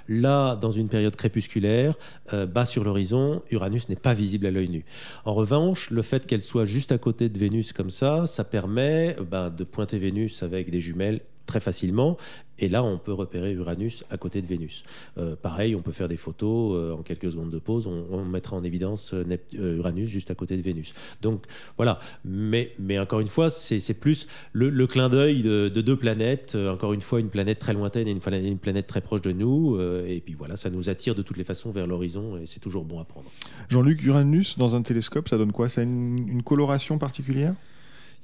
Là, 0.08 0.56
dans 0.56 0.70
une 0.70 0.88
période 0.88 1.16
crépusculaire, 1.16 1.94
euh, 2.32 2.46
bas 2.46 2.64
sur 2.64 2.84
l'horizon, 2.84 3.42
Uranus 3.50 3.88
n'est 3.88 3.96
pas 3.96 4.14
visible 4.14 4.46
à 4.46 4.50
l'œil 4.50 4.68
nu. 4.68 4.84
En 5.24 5.34
revanche, 5.34 5.90
le 5.90 6.02
fait 6.02 6.26
qu'elle 6.26 6.42
soit 6.42 6.64
juste 6.64 6.92
à 6.92 6.98
côté 6.98 7.28
de 7.28 7.38
Vénus 7.38 7.72
comme 7.72 7.90
ça, 7.90 8.26
ça 8.26 8.44
permet 8.44 9.16
ben, 9.30 9.50
de 9.50 9.64
pointer 9.64 9.98
Vénus 9.98 10.42
avec 10.42 10.70
des 10.70 10.80
jumelles 10.80 11.20
très 11.46 11.60
facilement. 11.60 12.16
Et 12.58 12.68
là, 12.68 12.84
on 12.84 12.98
peut 12.98 13.12
repérer 13.12 13.52
Uranus 13.52 14.04
à 14.10 14.16
côté 14.16 14.40
de 14.40 14.46
Vénus. 14.46 14.84
Euh, 15.18 15.34
pareil, 15.34 15.74
on 15.74 15.82
peut 15.82 15.92
faire 15.92 16.08
des 16.08 16.16
photos 16.16 16.76
euh, 16.76 16.92
en 16.92 17.02
quelques 17.02 17.32
secondes 17.32 17.50
de 17.50 17.58
pause. 17.58 17.86
On, 17.86 18.24
mettra 18.24 18.56
en 18.56 18.64
évidence 18.64 19.14
Uranus 19.52 20.08
juste 20.08 20.30
à 20.30 20.34
côté 20.34 20.56
de 20.56 20.62
Vénus. 20.62 20.94
Donc 21.20 21.42
voilà. 21.76 21.98
Mais 22.24 22.53
Mais, 22.54 22.70
mais 22.78 23.00
encore 23.00 23.18
une 23.18 23.26
fois, 23.26 23.50
c'est 23.50 23.98
plus 23.98 24.28
le, 24.52 24.86
clin 24.86 25.08
d'œil 25.08 25.42
de, 25.42 25.68
deux 25.68 25.96
planètes. 25.96 26.54
encore 26.54 26.92
une 26.92 27.00
fois, 27.00 27.18
une 27.18 27.28
planète 27.28 27.58
très 27.58 27.72
lointaine 27.72 28.06
et 28.06 28.12
une, 28.12 28.20
une 28.46 28.58
planète 28.58 28.86
très 28.86 29.00
proche 29.00 29.22
de 29.22 29.32
nous. 29.32 29.76
et 30.06 30.22
puis 30.24 30.34
voilà, 30.34 30.56
ça 30.56 30.70
nous 30.70 30.88
attire 30.88 31.16
de 31.16 31.22
toutes 31.22 31.36
les 31.36 31.42
façons 31.42 31.72
vers 31.72 31.88
l'horizon 31.88 32.36
et 32.36 32.46
c'est 32.46 32.60
toujours 32.60 32.84
bon 32.84 33.00
à 33.00 33.04
prendre. 33.04 33.28
Jean-Luc, 33.68 34.04
Uranus, 34.04 34.56
dans 34.56 34.76
un 34.76 34.82
télescope, 34.82 35.28
ça 35.28 35.36
donne 35.36 35.50
quoi? 35.50 35.68
Ça 35.68 35.80
a 35.80 35.84
une 35.84 36.44
coloration 36.44 36.96
particulière? 36.96 37.54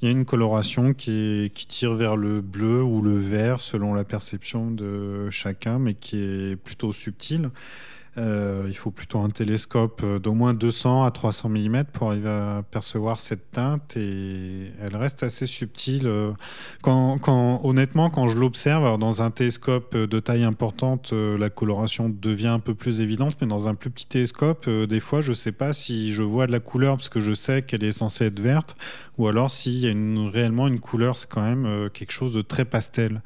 Il 0.00 0.06
y 0.06 0.08
a 0.08 0.12
une 0.12 0.24
coloration 0.24 0.94
qui, 0.94 1.50
qui, 1.54 1.66
tire 1.66 1.94
vers 1.94 2.16
le 2.16 2.40
bleu 2.40 2.82
ou 2.82 3.02
le 3.02 3.18
vert 3.18 3.60
selon 3.60 3.92
la 3.92 4.04
perception 4.04 4.70
de 4.70 5.28
chacun, 5.28 5.80
mais 5.80 5.92
qui 5.92 6.18
est 6.18 6.56
plutôt 6.56 6.92
subtile. 6.92 7.50
Euh, 8.18 8.64
il 8.66 8.74
faut 8.74 8.90
plutôt 8.90 9.20
un 9.20 9.30
télescope 9.30 10.04
d'au 10.04 10.34
moins 10.34 10.52
200 10.52 11.04
à 11.04 11.10
300 11.12 11.48
mm 11.48 11.84
pour 11.92 12.08
arriver 12.08 12.28
à 12.28 12.64
percevoir 12.68 13.20
cette 13.20 13.52
teinte 13.52 13.96
et 13.96 14.72
elle 14.82 14.96
reste 14.96 15.22
assez 15.22 15.46
subtile. 15.46 16.06
Euh, 16.06 16.32
honnêtement, 17.62 18.10
quand 18.10 18.26
je 18.26 18.36
l'observe 18.36 18.98
dans 18.98 19.22
un 19.22 19.30
télescope 19.30 19.96
de 19.96 20.20
taille 20.20 20.42
importante, 20.42 21.10
euh, 21.12 21.38
la 21.38 21.50
coloration 21.50 22.08
devient 22.08 22.48
un 22.48 22.58
peu 22.58 22.74
plus 22.74 23.00
évidente, 23.00 23.36
mais 23.40 23.46
dans 23.46 23.68
un 23.68 23.74
plus 23.74 23.90
petit 23.90 24.06
télescope, 24.06 24.68
des 24.68 25.00
fois, 25.00 25.20
je 25.20 25.30
ne 25.30 25.34
sais 25.34 25.52
pas 25.52 25.72
si 25.72 26.10
je 26.12 26.22
vois 26.22 26.46
de 26.46 26.52
la 26.52 26.60
couleur 26.60 26.96
parce 26.96 27.08
que 27.08 27.20
je 27.20 27.32
sais 27.32 27.62
qu'elle 27.62 27.84
est 27.84 27.92
censée 27.92 28.26
être 28.26 28.40
verte, 28.40 28.76
ou 29.18 29.28
alors 29.28 29.50
s'il 29.50 29.78
y 29.78 29.88
a 29.88 30.30
réellement 30.30 30.66
une 30.66 30.80
couleur, 30.80 31.16
c'est 31.16 31.30
quand 31.30 31.42
même 31.42 31.88
quelque 31.90 32.12
chose 32.12 32.34
de 32.34 32.42
très 32.42 32.64
pastel. 32.64 33.22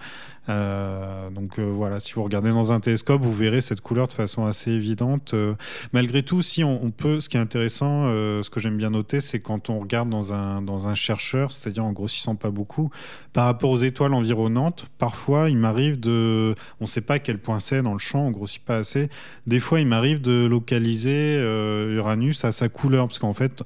Euh, 0.48 1.30
donc 1.30 1.58
euh, 1.58 1.62
voilà, 1.62 2.00
si 2.00 2.12
vous 2.12 2.22
regardez 2.22 2.50
dans 2.50 2.72
un 2.72 2.80
télescope, 2.80 3.22
vous 3.22 3.32
verrez 3.32 3.60
cette 3.60 3.80
couleur 3.80 4.08
de 4.08 4.12
façon 4.12 4.46
assez 4.46 4.70
évidente. 4.70 5.34
Euh, 5.34 5.54
malgré 5.92 6.22
tout, 6.22 6.42
si 6.42 6.62
on, 6.64 6.90
peut, 6.90 7.20
ce 7.20 7.28
qui 7.28 7.36
est 7.36 7.40
intéressant, 7.40 8.06
ce 8.06 8.48
que 8.50 8.60
j'aime 8.60 8.76
bien 8.76 8.90
noter, 8.90 9.20
c'est 9.20 9.40
quand 9.40 9.70
on 9.70 9.78
regarde 9.78 10.10
dans 10.10 10.32
un, 10.32 10.62
dans 10.62 10.88
un 10.88 10.94
chercheur, 10.94 11.52
c'est-à-dire 11.52 11.84
en 11.84 11.92
grossissant 11.92 12.34
pas 12.34 12.50
beaucoup, 12.50 12.90
par 13.32 13.46
rapport 13.46 13.70
aux 13.70 13.78
étoiles 13.78 14.14
environnantes, 14.14 14.86
parfois 14.98 15.50
il 15.50 15.56
m'arrive 15.56 15.98
de, 15.98 16.54
on 16.80 16.84
ne 16.84 16.88
sait 16.88 17.00
pas 17.00 17.14
à 17.14 17.18
quel 17.18 17.38
point 17.38 17.58
c'est 17.58 17.82
dans 17.82 17.92
le 17.92 17.98
champ, 17.98 18.26
on 18.26 18.30
grossit 18.30 18.62
pas 18.62 18.76
assez. 18.76 19.08
Des 19.46 19.60
fois, 19.60 19.80
il 19.80 19.86
m'arrive 19.86 20.20
de 20.20 20.46
localiser 20.46 21.36
Uranus 21.94 22.44
à 22.44 22.52
sa 22.52 22.68
couleur, 22.68 23.06
parce 23.06 23.18
qu'en 23.18 23.32
fait, 23.32 23.62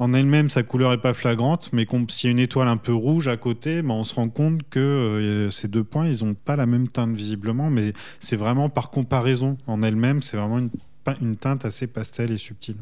en 0.00 0.14
elle-même, 0.14 0.48
sa 0.48 0.62
couleur 0.62 0.94
est 0.94 1.02
pas 1.02 1.12
flagrante, 1.12 1.68
mais 1.74 1.86
s'il 2.08 2.28
y 2.28 2.30
a 2.30 2.32
une 2.32 2.38
étoile 2.38 2.68
un 2.68 2.78
peu 2.78 2.94
rouge 2.94 3.28
à 3.28 3.36
côté, 3.36 3.82
ben, 3.82 3.90
on 3.90 4.02
se 4.02 4.14
rend 4.14 4.30
compte 4.30 4.62
que 4.70 4.80
euh, 4.80 5.50
ces 5.50 5.68
deux 5.68 5.84
points, 5.84 6.08
ils 6.08 6.24
n'ont 6.24 6.32
pas 6.32 6.56
la 6.56 6.64
même 6.64 6.88
teinte 6.88 7.14
visiblement, 7.14 7.68
mais 7.68 7.92
c'est 8.18 8.36
vraiment 8.36 8.70
par 8.70 8.88
comparaison. 8.88 9.58
En 9.66 9.82
elle-même, 9.82 10.22
c'est 10.22 10.38
vraiment 10.38 10.58
une, 10.58 10.70
une 11.20 11.36
teinte 11.36 11.66
assez 11.66 11.86
pastel 11.86 12.30
et 12.30 12.38
subtile. 12.38 12.76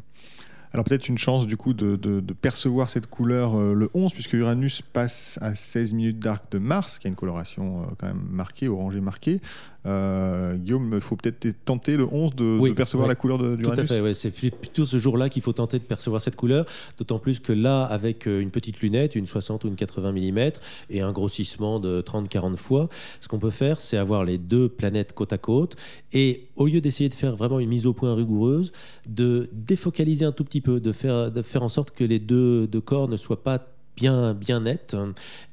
Alors 0.72 0.84
peut-être 0.84 1.08
une 1.08 1.18
chance 1.18 1.46
du 1.46 1.56
coup 1.56 1.72
de, 1.72 2.20
percevoir 2.40 2.90
cette 2.90 3.06
couleur 3.06 3.58
euh, 3.58 3.74
le 3.74 3.90
11, 3.94 4.12
puisque 4.12 4.34
Uranus 4.34 4.82
passe 4.82 5.38
à 5.42 5.54
16 5.54 5.94
minutes 5.94 6.18
d'arc 6.18 6.52
de 6.52 6.58
Mars, 6.58 6.98
qui 6.98 7.06
a 7.06 7.10
une 7.10 7.16
coloration 7.16 7.82
euh, 7.82 7.86
quand 7.98 8.06
même 8.06 8.22
marquée, 8.30 8.68
orangée 8.68 9.00
marquée. 9.00 9.40
Euh, 9.86 10.56
Guillaume, 10.56 10.90
il 10.94 11.00
faut 11.00 11.16
peut-être 11.16 11.46
tenter 11.64 11.96
le 11.96 12.04
11 12.04 12.34
de, 12.34 12.72
percevoir 12.72 13.08
la 13.08 13.14
couleur 13.14 13.38
de, 13.38 13.56
Tout 13.56 13.70
à 13.70 13.84
fait, 13.84 14.14
c'est 14.14 14.50
plutôt 14.50 14.84
ce 14.84 14.98
jour-là 14.98 15.28
qu'il 15.28 15.42
faut 15.42 15.52
tenter 15.52 15.78
de 15.78 15.84
percevoir 15.84 16.20
cette 16.20 16.36
couleur, 16.36 16.66
d'autant 16.98 17.18
plus 17.18 17.38
que 17.38 17.52
là, 17.52 17.84
avec 17.84 18.26
euh, 18.26 18.40
une 18.40 18.50
petite 18.50 18.80
lunette, 18.80 19.14
une 19.14 19.26
60 19.26 19.64
ou 19.64 19.68
une 19.68 19.76
80 19.76 20.12
mm, 20.12 20.50
et 20.90 21.00
un 21.00 21.12
grossissement 21.12 21.80
de 21.80 22.02
30-40 22.02 22.56
fois, 22.56 22.88
ce 23.20 23.28
qu'on 23.28 23.38
peut 23.38 23.50
faire, 23.50 23.80
c'est 23.80 23.96
avoir 23.96 24.24
les 24.24 24.38
deux 24.38 24.68
planètes 24.68 25.12
côte 25.12 25.32
à 25.32 25.38
côte, 25.38 25.76
et 26.12 26.48
au 26.56 26.66
lieu 26.66 26.80
d'essayer 26.80 27.08
de 27.08 27.14
faire 27.14 27.36
vraiment 27.36 27.60
une 27.60 27.68
mise 27.68 27.86
au 27.86 27.92
point 27.92 28.14
rigoureuse, 28.14 28.72
de 29.08 29.48
défocaliser 29.52 30.24
un 30.24 30.32
tout 30.32 30.44
petit 30.44 30.60
peu, 30.60 30.80
de 30.80 30.92
faire, 30.92 31.30
de 31.30 31.42
faire 31.42 31.62
en 31.62 31.68
sorte 31.68 31.92
que 31.92 32.04
les 32.04 32.18
deux, 32.18 32.66
deux 32.66 32.80
corps 32.80 33.08
ne 33.08 33.16
soient 33.16 33.42
pas 33.42 33.64
bien, 33.98 34.32
bien 34.32 34.60
net. 34.60 34.96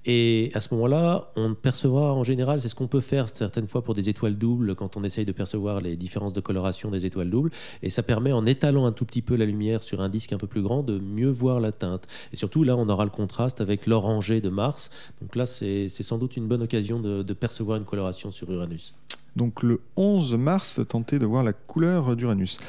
Et 0.05 0.51
à 0.53 0.59
ce 0.59 0.71
moment-là, 0.75 1.31
on 1.35 1.55
percevra 1.55 2.13
en 2.13 2.23
général, 2.23 2.61
c'est 2.61 2.69
ce 2.69 2.75
qu'on 2.75 2.87
peut 2.87 3.01
faire 3.01 3.27
certaines 3.27 3.67
fois 3.67 3.83
pour 3.83 3.95
des 3.95 4.07
étoiles 4.07 4.37
doubles 4.37 4.75
quand 4.75 4.97
on 4.97 5.03
essaye 5.03 5.25
de 5.25 5.31
percevoir 5.31 5.81
les 5.81 5.95
différences 5.95 6.33
de 6.33 6.41
coloration 6.41 6.91
des 6.91 7.07
étoiles 7.07 7.31
doubles. 7.31 7.49
Et 7.81 7.89
ça 7.89 8.03
permet, 8.03 8.31
en 8.31 8.45
étalant 8.45 8.85
un 8.85 8.91
tout 8.91 9.05
petit 9.05 9.23
peu 9.23 9.35
la 9.35 9.45
lumière 9.45 9.81
sur 9.81 9.99
un 10.01 10.09
disque 10.09 10.31
un 10.31 10.37
peu 10.37 10.45
plus 10.45 10.61
grand, 10.61 10.83
de 10.83 10.99
mieux 10.99 11.31
voir 11.31 11.59
la 11.59 11.71
teinte. 11.71 12.07
Et 12.31 12.35
surtout, 12.35 12.63
là, 12.63 12.75
on 12.77 12.87
aura 12.87 13.03
le 13.03 13.09
contraste 13.09 13.61
avec 13.61 13.87
l'orangé 13.87 14.41
de 14.41 14.49
Mars. 14.49 14.91
Donc 15.21 15.35
là, 15.35 15.47
c'est 15.47 15.89
sans 15.89 16.19
doute 16.19 16.37
une 16.37 16.47
bonne 16.47 16.61
occasion 16.61 16.99
de, 16.99 17.23
de 17.23 17.33
percevoir 17.33 17.77
une 17.77 17.85
coloration 17.85 18.31
sur 18.31 18.51
Uranus. 18.51 18.93
Donc 19.35 19.63
le 19.63 19.81
11 19.97 20.35
mars, 20.35 20.79
tenter 20.87 21.17
de 21.19 21.25
voir 21.25 21.43
la 21.43 21.53
couleur 21.53 22.15
d'Uranus. 22.15 22.59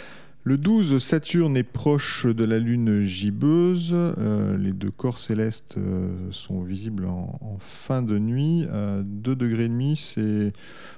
Le 0.48 0.56
12, 0.56 1.02
Saturne 1.02 1.56
est 1.56 1.64
proche 1.64 2.24
de 2.24 2.44
la 2.44 2.60
Lune 2.60 3.02
gibbeuse. 3.02 3.90
Euh, 3.92 4.56
les 4.56 4.70
deux 4.70 4.92
corps 4.92 5.18
célestes 5.18 5.74
euh, 5.76 6.08
sont 6.30 6.62
visibles 6.62 7.06
en, 7.06 7.58
fin 7.58 8.00
de 8.00 8.16
nuit. 8.20 8.64
2 8.64 9.34
degrés 9.34 9.64
et 9.64 9.68
demi, 9.68 9.96
c'est 9.96 10.52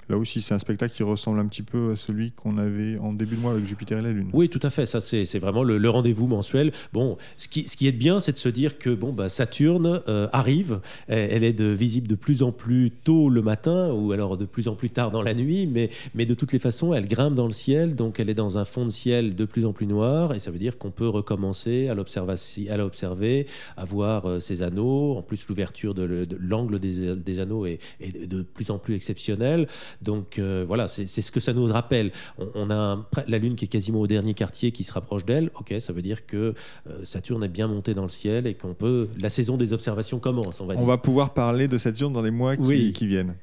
Là 0.09 0.17
aussi, 0.17 0.41
c'est 0.41 0.55
un 0.55 0.59
spectacle 0.59 0.95
qui 0.95 1.03
ressemble 1.03 1.39
un 1.39 1.47
petit 1.47 1.63
peu 1.63 1.93
à 1.93 1.97
celui 1.97 2.31
qu'on 2.31 2.57
avait 2.57 2.97
en 2.99 3.13
début 3.13 3.37
de 3.37 3.41
mois 3.41 3.53
avec 3.53 3.67
Jupiter 3.67 3.99
et 3.99 4.03
la 4.03 4.11
Lune. 4.11 4.31
Oui, 4.33 4.49
tout 4.49 4.61
à 4.63 4.71
fait. 4.71 4.87
Ça, 4.87 5.01
c'est 5.03 5.39
vraiment 5.39 5.63
le, 5.63 5.89
rendez-vous 5.91 6.27
mensuel. 6.27 6.73
Bon, 6.95 7.19
ce 7.37 7.47
qui, 7.47 7.69
ce 7.69 7.77
qui 7.77 7.87
est 7.87 7.93
bien, 7.93 8.19
c'est 8.19 8.33
de 8.33 8.39
se 8.39 8.49
dire 8.49 8.79
que 8.79 8.91
bon, 8.91 9.13
bah, 9.13 9.29
Saturne 9.29 10.01
euh, 10.09 10.29
arrive. 10.33 10.81
Elle, 11.09 11.45
est 11.45 11.61
visible 11.61 12.09
de 12.09 12.15
plus 12.15 12.43
en 12.43 12.53
plus 12.53 12.91
tôt 12.91 13.29
le 13.29 13.43
matin 13.43 13.93
ou 13.93 14.13
alors 14.13 14.39
de 14.39 14.47
plus 14.47 14.69
en 14.69 14.75
plus 14.75 14.91
tard 14.91 15.11
dans 15.11 15.23
la 15.23 15.35
nuit, 15.35 15.67
mais 15.67 16.27
de 16.27 16.35
toutes 16.35 16.53
les 16.53 16.59
façons, 16.59 16.95
elle 16.95 17.07
grimpe 17.07 17.35
dans 17.35 17.47
le 17.47 17.53
ciel. 17.53 17.95
Donc, 17.95 18.19
elle 18.19 18.31
est 18.31 18.35
dans 18.35 18.57
un 18.57 18.65
fond 18.65 18.87
de 18.87 18.91
ciel 18.91 19.35
de 19.39 19.45
plus 19.45 19.65
en 19.65 19.73
plus 19.73 19.87
noir. 19.87 20.35
Et 20.35 20.41
ça 20.41 20.51
veut 20.51 20.59
dire 20.59 20.77
qu'on 20.77 20.91
peut 20.91 21.09
recommencer 21.09 21.89
à 21.89 21.95
l'observer, 21.95 23.47
à 23.77 23.85
voir 23.85 24.27
euh, 24.27 24.41
ses 24.41 24.63
anneaux. 24.63 25.17
En 25.17 25.23
plus, 25.23 25.47
l'ouverture 25.49 25.95
de, 25.95 26.27
l'angle 26.39 26.79
des, 26.79 27.15
des, 27.15 27.41
anneaux 27.41 27.65
est, 27.65 27.79
est, 28.01 28.27
de 28.27 28.43
plus 28.43 28.71
en 28.71 28.79
plus 28.79 28.95
exceptionnelle. 28.95 29.69
Donc 30.03 30.39
euh, 30.39 30.65
voilà, 30.67 30.89
c'est 30.89 31.07
ce 31.07 31.31
que 31.31 31.41
ça 31.41 31.53
nous 31.53 31.67
rappelle. 31.67 32.13
On, 32.55 32.71
a 32.71 33.07
la 33.27 33.39
Lune 33.39 33.57
qui 33.57 33.65
est 33.65 33.69
quasiment 33.69 34.01
au 34.01 34.07
dernier 34.07 34.35
quartier 34.35 34.73
qui 34.73 34.85
se 34.85 34.93
rapproche 34.93 35.25
d'elle. 35.25 35.51
Ok, 35.59 35.75
ça 35.79 35.93
veut 35.93 36.03
dire 36.03 36.27
que 36.27 36.55
euh, 36.89 37.05
Saturne 37.05 37.45
est 37.45 37.49
bien 37.49 37.69
monté 37.69 37.95
dans 37.95 38.03
le 38.03 38.09
ciel 38.09 38.47
et 38.47 38.55
qu'on 38.55 38.75
peut. 38.75 39.09
La 39.23 39.29
saison 39.29 39.57
des 39.57 39.73
observations 39.73 40.19
commence. 40.19 40.61
On 40.61 40.67
va, 40.67 40.75
on 40.77 40.85
va 40.85 40.99
pouvoir 40.99 41.33
parler 41.33 41.69
de 41.69 41.79
Saturne 41.79 42.13
dans 42.13 42.23
les 42.23 42.31
mois 42.31 42.57
qui 42.57 43.07
viennent. 43.07 43.35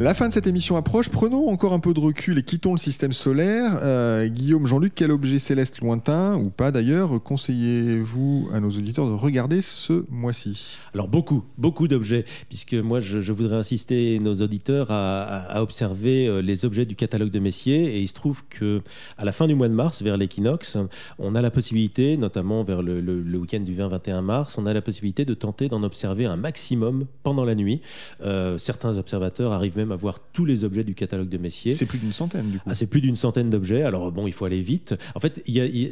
La 0.00 0.14
fin 0.14 0.28
de 0.28 0.32
cette 0.32 0.46
émission 0.46 0.76
approche. 0.76 1.08
Prenons 1.08 1.48
encore 1.48 1.72
un 1.72 1.80
peu 1.80 1.92
de 1.92 1.98
recul 1.98 2.38
et 2.38 2.44
quittons 2.44 2.70
le 2.70 2.78
système 2.78 3.12
solaire. 3.12 3.80
Euh, 3.82 4.28
Guillaume, 4.28 4.64
Jean-Luc, 4.64 4.92
quel 4.94 5.10
objet 5.10 5.40
céleste 5.40 5.80
lointain, 5.80 6.36
ou 6.36 6.50
pas 6.50 6.70
d'ailleurs, 6.70 7.20
conseillez-vous 7.20 8.48
à 8.54 8.60
nos 8.60 8.68
auditeurs 8.68 9.08
de 9.08 9.14
regarder 9.14 9.60
ce 9.60 10.04
mois-ci? 10.08 10.78
Alors 10.94 11.08
beaucoup, 11.08 11.42
beaucoup 11.58 11.88
d'objets, 11.88 12.24
puisque 12.48 12.74
moi 12.74 13.00
je, 13.00 13.32
voudrais 13.32 13.56
insister 13.56 14.20
nos 14.20 14.36
auditeurs 14.36 14.86
à, 14.92 15.60
observer 15.60 16.28
euh, 16.28 16.42
les 16.42 16.64
objets 16.64 16.86
du 16.86 16.94
catalogue 16.94 17.32
de 17.32 17.40
Messier. 17.40 17.96
Et 17.96 18.00
il 18.00 18.06
se 18.06 18.14
trouve 18.14 18.44
que 18.48 18.82
à 19.16 19.24
la 19.24 19.32
fin 19.32 19.48
du 19.48 19.56
mois 19.56 19.68
de 19.68 19.74
mars, 19.74 20.00
vers 20.00 20.16
l'équinoxe, 20.16 20.78
on 21.18 21.34
a 21.34 21.42
la 21.42 21.50
possibilité, 21.50 22.16
notamment 22.16 22.62
vers 22.62 22.82
le, 22.82 23.00
week-end 23.36 23.58
du 23.58 23.74
20-21 23.74 24.20
mars, 24.20 24.58
on 24.58 24.66
a 24.66 24.72
la 24.72 24.80
possibilité 24.80 25.24
de 25.24 25.34
tenter 25.34 25.68
d'en 25.68 25.82
observer 25.82 26.26
un 26.26 26.36
maximum 26.36 27.06
pendant 27.24 27.44
la 27.44 27.56
nuit. 27.56 27.80
Euh, 28.20 28.58
certains 28.58 28.96
observateurs 28.96 29.52
arrivent 29.52 29.76
même 29.76 29.87
à 29.92 29.96
voir 29.96 30.20
tous 30.32 30.44
les 30.44 30.64
objets 30.64 30.84
du 30.84 30.94
catalogue 30.94 31.28
de 31.28 31.38
Messier. 31.38 31.72
C'est 31.72 31.86
plus 31.86 31.98
d'une 31.98 32.12
centaine, 32.12 32.50
du 32.50 32.58
coup. 32.58 32.68
Ah, 32.68 32.74
c'est 32.74 32.86
plus 32.86 33.00
d'une 33.00 33.16
centaine 33.16 33.50
d'objets. 33.50 33.82
Alors, 33.82 34.12
bon, 34.12 34.26
il 34.26 34.32
faut 34.32 34.44
aller 34.44 34.60
vite. 34.60 34.94
En 35.14 35.20
fait, 35.20 35.42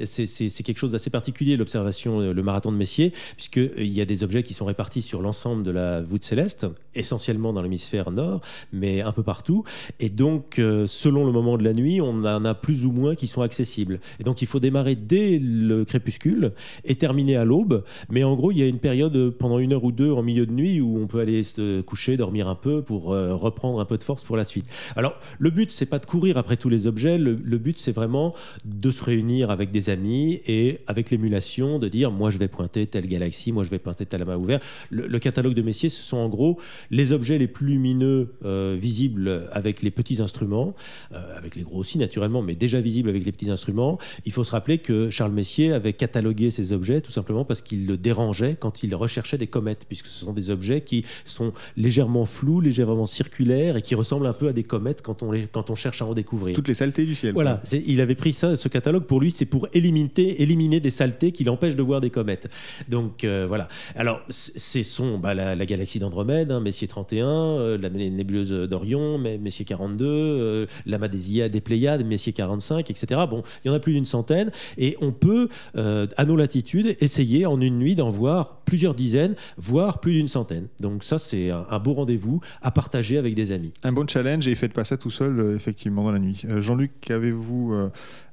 c'est 0.04 0.62
quelque 0.62 0.78
chose 0.78 0.92
d'assez 0.92 1.10
particulier, 1.10 1.56
l'observation, 1.56 2.20
euh, 2.20 2.32
le 2.32 2.42
marathon 2.42 2.70
de 2.72 2.76
Messier, 2.76 3.12
puisqu'il 3.36 3.72
euh, 3.78 3.84
y 3.84 4.00
a 4.00 4.04
des 4.04 4.22
objets 4.22 4.42
qui 4.42 4.54
sont 4.54 4.64
répartis 4.66 5.02
sur 5.02 5.22
l'ensemble 5.22 5.62
de 5.62 5.70
la 5.70 6.02
voûte 6.02 6.24
céleste, 6.24 6.66
essentiellement 6.94 7.52
dans 7.52 7.62
l'hémisphère 7.62 8.10
nord, 8.10 8.40
mais 8.72 9.00
un 9.00 9.12
peu 9.12 9.22
partout. 9.22 9.64
Et 10.00 10.10
donc, 10.10 10.58
euh, 10.58 10.86
selon 10.86 11.24
le 11.24 11.32
moment 11.32 11.56
de 11.56 11.64
la 11.64 11.72
nuit, 11.72 12.00
on 12.00 12.24
en 12.24 12.44
a 12.44 12.54
plus 12.54 12.84
ou 12.84 12.92
moins 12.92 13.14
qui 13.14 13.26
sont 13.26 13.42
accessibles. 13.42 14.00
Et 14.20 14.24
donc, 14.24 14.42
il 14.42 14.46
faut 14.46 14.60
démarrer 14.60 14.94
dès 14.94 15.38
le 15.38 15.84
crépuscule 15.84 16.52
et 16.84 16.96
terminer 16.96 17.36
à 17.36 17.44
l'aube. 17.44 17.84
Mais 18.10 18.24
en 18.24 18.36
gros, 18.36 18.52
il 18.52 18.58
y 18.58 18.62
a 18.62 18.66
une 18.66 18.78
période 18.78 19.30
pendant 19.30 19.58
une 19.58 19.72
heure 19.72 19.84
ou 19.84 19.92
deux 19.92 20.12
en 20.12 20.22
milieu 20.22 20.46
de 20.46 20.52
nuit 20.52 20.80
où 20.80 20.98
on 20.98 21.06
peut 21.06 21.20
aller 21.20 21.42
se 21.42 21.80
coucher, 21.80 22.16
dormir 22.16 22.48
un 22.48 22.54
peu 22.54 22.82
pour 22.82 23.06
reprendre 23.06 23.80
un 23.80 23.84
peu 23.86 23.98
de 23.98 24.04
force 24.04 24.24
pour 24.24 24.36
la 24.36 24.44
suite. 24.44 24.66
Alors, 24.96 25.18
le 25.38 25.50
but, 25.50 25.70
c'est 25.70 25.86
pas 25.86 25.98
de 25.98 26.06
courir 26.06 26.36
après 26.38 26.56
tous 26.56 26.68
les 26.68 26.86
objets. 26.86 27.18
Le, 27.18 27.34
but, 27.58 27.78
c'est 27.78 27.92
vraiment 27.92 28.34
de 28.64 28.90
se 28.90 29.02
réunir 29.02 29.50
avec 29.50 29.70
des 29.70 29.90
amis 29.90 30.40
et 30.46 30.80
avec 30.86 31.10
l'émulation 31.10 31.78
de 31.78 31.88
dire 31.88 32.10
moi, 32.10 32.30
je 32.30 32.38
vais 32.38 32.48
pointer 32.48 32.86
telle 32.86 33.06
galaxie, 33.06 33.52
moi, 33.52 33.64
je 33.64 33.70
vais 33.70 33.78
pointer 33.78 34.06
telle 34.06 34.24
main 34.24 34.36
ouverte. 34.36 34.62
Le, 34.90 35.18
catalogue 35.18 35.54
de 35.54 35.62
Messier, 35.62 35.88
ce 35.88 36.02
sont 36.02 36.18
en 36.18 36.28
gros 36.28 36.58
les 36.90 37.12
objets 37.12 37.38
les 37.38 37.48
plus 37.48 37.66
lumineux 37.66 38.34
euh, 38.44 38.76
visibles 38.78 39.48
avec 39.52 39.82
les 39.82 39.90
petits 39.90 40.20
instruments, 40.20 40.74
euh, 41.12 41.36
avec 41.36 41.56
les 41.56 41.62
gros 41.62 41.78
aussi 41.78 41.98
naturellement, 41.98 42.42
mais 42.42 42.54
déjà 42.54 42.80
visibles 42.80 43.08
avec 43.08 43.24
les 43.24 43.32
petits 43.32 43.50
instruments. 43.50 43.98
Il 44.24 44.32
faut 44.32 44.44
se 44.44 44.52
rappeler 44.52 44.78
que 44.78 45.10
Charles 45.10 45.32
Messier 45.32 45.72
avait 45.72 45.92
catalogué 45.92 46.50
ces 46.50 46.72
objets 46.72 47.00
tout 47.00 47.12
simplement 47.12 47.44
parce 47.44 47.62
qu'il 47.62 47.86
le 47.86 47.96
dérangeait 47.96 48.56
quand 48.58 48.82
il 48.82 48.94
recherchait 48.94 49.38
des 49.38 49.46
comètes, 49.46 49.84
puisque 49.88 50.06
ce 50.06 50.24
sont 50.24 50.32
des 50.32 50.50
objets 50.50 50.80
qui 50.80 51.04
sont 51.24 51.52
légèrement 51.76 52.26
flous, 52.26 52.60
légèrement 52.60 53.06
circulaires 53.06 53.75
et 53.76 53.82
qui 53.82 53.94
ressemblent 53.94 54.26
un 54.26 54.32
peu 54.32 54.48
à 54.48 54.52
des 54.52 54.62
comètes 54.62 55.02
quand 55.02 55.22
on, 55.22 55.32
les, 55.32 55.46
quand 55.46 55.70
on 55.70 55.74
cherche 55.74 56.02
à 56.02 56.06
en 56.06 56.14
découvrir. 56.14 56.54
Toutes 56.54 56.68
les 56.68 56.74
saletés 56.74 57.04
du 57.04 57.14
ciel. 57.14 57.32
Voilà, 57.32 57.62
il 57.72 58.00
avait 58.00 58.14
pris 58.14 58.32
ça, 58.32 58.56
ce 58.56 58.68
catalogue 58.68 59.04
pour 59.04 59.20
lui, 59.20 59.30
c'est 59.30 59.46
pour 59.46 59.68
éliminer, 59.72 60.40
éliminer 60.42 60.80
des 60.80 60.90
saletés 60.90 61.32
qui 61.32 61.44
l'empêchent 61.44 61.76
de 61.76 61.82
voir 61.82 62.00
des 62.00 62.10
comètes. 62.10 62.48
Donc 62.88 63.24
euh, 63.24 63.44
voilà. 63.46 63.68
Alors, 63.94 64.20
c'est 64.28 64.82
son, 64.82 65.18
bah, 65.18 65.34
la, 65.34 65.66
galaxie 65.66 65.98
d'Andromède, 65.98 66.50
hein, 66.50 66.60
Messier 66.60 66.88
31, 66.88 67.26
euh, 67.26 67.78
la 67.78 67.90
nébuleuse 67.90 68.50
d'Orion, 68.50 69.18
Messier 69.18 69.64
42, 69.64 70.06
euh, 70.06 70.66
l'amas 70.86 71.08
des, 71.08 71.48
des 71.48 71.60
Pléiades, 71.60 72.04
Messier 72.04 72.32
45, 72.32 72.90
etc. 72.90 73.20
Bon, 73.28 73.42
il 73.64 73.68
y 73.68 73.70
en 73.70 73.74
a 73.74 73.80
plus 73.80 73.92
d'une 73.92 74.06
centaine. 74.06 74.50
Et 74.78 74.96
on 75.00 75.12
peut, 75.12 75.48
à 75.74 76.24
nos 76.24 76.36
latitudes, 76.36 76.96
essayer 77.00 77.46
en 77.46 77.60
une 77.60 77.78
nuit 77.78 77.94
d'en 77.94 78.08
voir 78.08 78.60
plusieurs 78.66 78.94
dizaines, 78.94 79.34
voire 79.56 80.00
plus 80.00 80.12
d'une 80.12 80.28
centaine. 80.28 80.66
Donc 80.80 81.04
ça, 81.04 81.16
c'est 81.16 81.50
un, 81.50 81.78
beau 81.78 81.94
rendez-vous 81.94 82.40
à 82.60 82.70
partager 82.70 83.16
avec 83.16 83.34
des 83.34 83.52
amis. 83.52 83.72
Un 83.82 83.92
bon 83.92 84.06
challenge 84.06 84.46
et 84.46 84.54
faites 84.54 84.74
pas 84.74 84.84
ça 84.84 84.98
tout 84.98 85.10
seul, 85.10 85.54
effectivement, 85.56 86.04
dans 86.04 86.12
la 86.12 86.18
nuit. 86.18 86.42
Jean-Luc, 86.58 87.10
avez-vous 87.10 87.74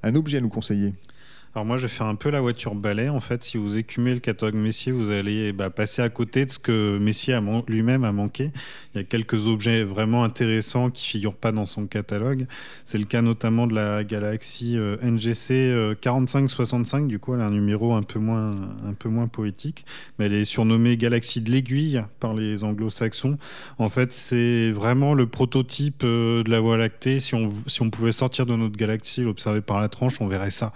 un 0.03 0.15
objet 0.15 0.39
à 0.39 0.41
nous 0.41 0.49
conseiller? 0.49 0.93
Alors 1.55 1.65
moi, 1.65 1.77
je 1.77 1.83
vais 1.83 1.87
faire 1.87 2.07
un 2.07 2.15
peu 2.15 2.31
la 2.31 2.41
voiture 2.41 2.73
balai. 2.73 3.09
En 3.09 3.19
fait, 3.19 3.43
si 3.43 3.57
vous 3.57 3.77
écumez 3.77 4.15
le 4.15 4.19
catalogue 4.19 4.55
Messier, 4.55 4.91
vous 4.91 5.11
allez 5.11 5.53
bah, 5.53 5.69
passer 5.69 6.01
à 6.01 6.09
côté 6.09 6.47
de 6.47 6.51
ce 6.51 6.57
que 6.57 6.97
Messier 6.97 7.37
lui-même 7.67 8.03
a 8.05 8.11
manqué. 8.11 8.49
Il 8.93 8.97
y 8.97 9.01
a 9.01 9.03
quelques 9.03 9.47
objets 9.47 9.83
vraiment 9.83 10.23
intéressants 10.23 10.89
qui 10.89 11.07
figurent 11.07 11.35
pas 11.35 11.51
dans 11.51 11.67
son 11.67 11.85
catalogue. 11.85 12.47
C'est 12.85 12.97
le 12.97 13.05
cas 13.05 13.21
notamment 13.21 13.67
de 13.67 13.75
la 13.75 14.03
galaxie 14.03 14.79
euh, 14.79 14.97
NGC 15.03 15.95
4565. 16.01 17.03
Euh, 17.03 17.07
du 17.07 17.19
coup, 17.19 17.35
elle 17.35 17.41
a 17.41 17.45
un 17.45 17.51
numéro 17.51 17.93
un 17.93 18.01
peu 18.01 18.17
moins, 18.17 18.49
un 18.87 18.93
peu 18.97 19.09
moins 19.09 19.27
poétique, 19.27 19.85
mais 20.17 20.25
elle 20.25 20.33
est 20.33 20.45
surnommée 20.45 20.97
galaxie 20.97 21.39
de 21.39 21.51
l'aiguille 21.51 22.01
par 22.19 22.33
les 22.33 22.63
Anglo-Saxons. 22.63 23.37
En 23.77 23.89
fait, 23.89 24.11
c'est 24.11 24.71
vraiment 24.71 25.13
le 25.13 25.27
prototype 25.27 26.01
euh, 26.03 26.43
de 26.43 26.49
la 26.49 26.59
Voie 26.59 26.77
lactée. 26.77 27.19
Si 27.19 27.35
on, 27.35 27.53
si 27.67 27.83
on 27.83 27.91
pouvait 27.91 28.11
sortir 28.11 28.47
de 28.47 28.55
notre 28.55 28.75
galaxie, 28.75 29.21
l'observer 29.21 29.61
par 29.61 29.79
la 29.79 29.87
tranche, 29.87 30.19
on 30.19 30.27
verrait 30.27 30.49
ça. 30.49 30.73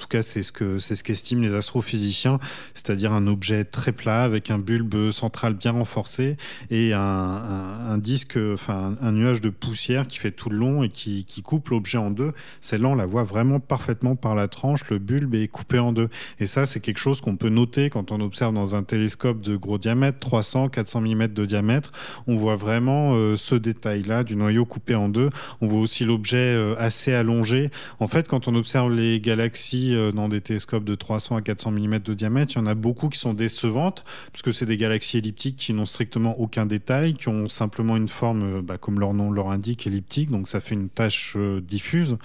Tout 0.00 0.08
cas, 0.08 0.22
c'est 0.22 0.42
ce 0.42 0.50
que 0.50 0.78
c'est 0.78 0.96
ce 0.96 1.04
qu'estiment 1.04 1.42
les 1.42 1.54
astrophysiciens, 1.54 2.38
c'est-à-dire 2.74 3.12
un 3.12 3.26
objet 3.26 3.64
très 3.64 3.92
plat 3.92 4.22
avec 4.22 4.50
un 4.50 4.58
bulbe 4.58 5.10
central 5.10 5.54
bien 5.54 5.72
renforcé 5.72 6.36
et 6.70 6.94
un, 6.94 7.98
disque, 7.98 8.38
enfin 8.54 8.96
un, 9.02 9.12
nuage 9.12 9.42
de 9.42 9.50
poussière 9.50 10.06
qui 10.06 10.18
fait 10.18 10.30
tout 10.30 10.48
le 10.48 10.56
long 10.56 10.82
et 10.82 10.88
qui, 10.88 11.24
coupe 11.42 11.68
l'objet 11.68 11.98
en 11.98 12.10
deux. 12.10 12.32
Celle-là, 12.60 12.88
on 12.88 12.94
la 12.94 13.06
voit 13.06 13.22
vraiment 13.22 13.60
parfaitement 13.60 14.14
par 14.14 14.34
la 14.34 14.48
tranche. 14.48 14.88
Le 14.90 14.98
bulbe 14.98 15.34
est 15.34 15.48
coupé 15.48 15.78
en 15.78 15.92
deux. 15.92 16.08
Et 16.38 16.46
ça, 16.46 16.64
c'est 16.64 16.80
quelque 16.80 16.98
chose 16.98 17.20
qu'on 17.20 17.36
peut 17.36 17.48
noter 17.48 17.90
quand 17.90 18.12
on 18.12 18.20
observe 18.20 18.54
dans 18.54 18.76
un 18.76 18.82
télescope 18.82 19.40
de 19.40 19.56
gros 19.56 19.78
diamètre, 19.78 20.18
300, 20.18 20.68
400 20.68 21.00
mm 21.00 21.28
de 21.28 21.44
diamètre. 21.44 21.92
On 22.26 22.36
voit 22.36 22.56
vraiment 22.56 23.14
euh, 23.14 23.36
ce 23.36 23.54
détail-là 23.54 24.22
du 24.24 24.36
noyau 24.36 24.64
coupé 24.64 24.94
en 24.94 25.08
deux. 25.08 25.30
On 25.60 25.66
voit 25.66 25.80
aussi 25.80 26.04
l'objet 26.04 26.36
euh, 26.36 26.74
assez 26.78 27.12
allongé. 27.12 27.70
En 27.98 28.06
fait, 28.06 28.28
quand 28.28 28.48
on 28.48 28.54
observe 28.54 28.92
les 28.92 29.20
galaxies 29.20 29.89
euh, 29.94 30.12
dans 30.12 30.28
des 30.28 30.40
télescopes 30.40 30.84
de 30.84 30.94
300 30.94 31.36
à 31.36 31.42
400 31.42 31.72
mm 31.72 31.98
de 32.00 32.14
diamètre. 32.14 32.52
Il 32.54 32.58
y 32.58 32.60
en 32.60 32.66
a 32.66 32.74
beaucoup 32.74 33.08
qui 33.08 33.18
sont 33.18 33.34
décevantes, 33.34 34.04
puisque 34.32 34.52
c'est 34.52 34.66
des 34.66 34.76
galaxies 34.76 35.18
elliptiques 35.18 35.56
qui 35.56 35.72
n'ont 35.72 35.86
strictement 35.86 36.38
aucun 36.40 36.66
détail, 36.66 37.14
qui 37.14 37.28
ont 37.28 37.48
simplement 37.48 37.96
une 37.96 38.08
forme, 38.08 38.58
euh, 38.58 38.62
bah, 38.62 38.78
comme 38.78 39.00
leur 39.00 39.14
nom 39.14 39.30
leur 39.30 39.50
indique, 39.50 39.86
elliptique, 39.86 40.30
donc 40.30 40.48
ça 40.48 40.60
fait 40.60 40.74
une 40.74 40.88
tache 40.88 41.34
euh, 41.36 41.60
diffuse, 41.60 42.16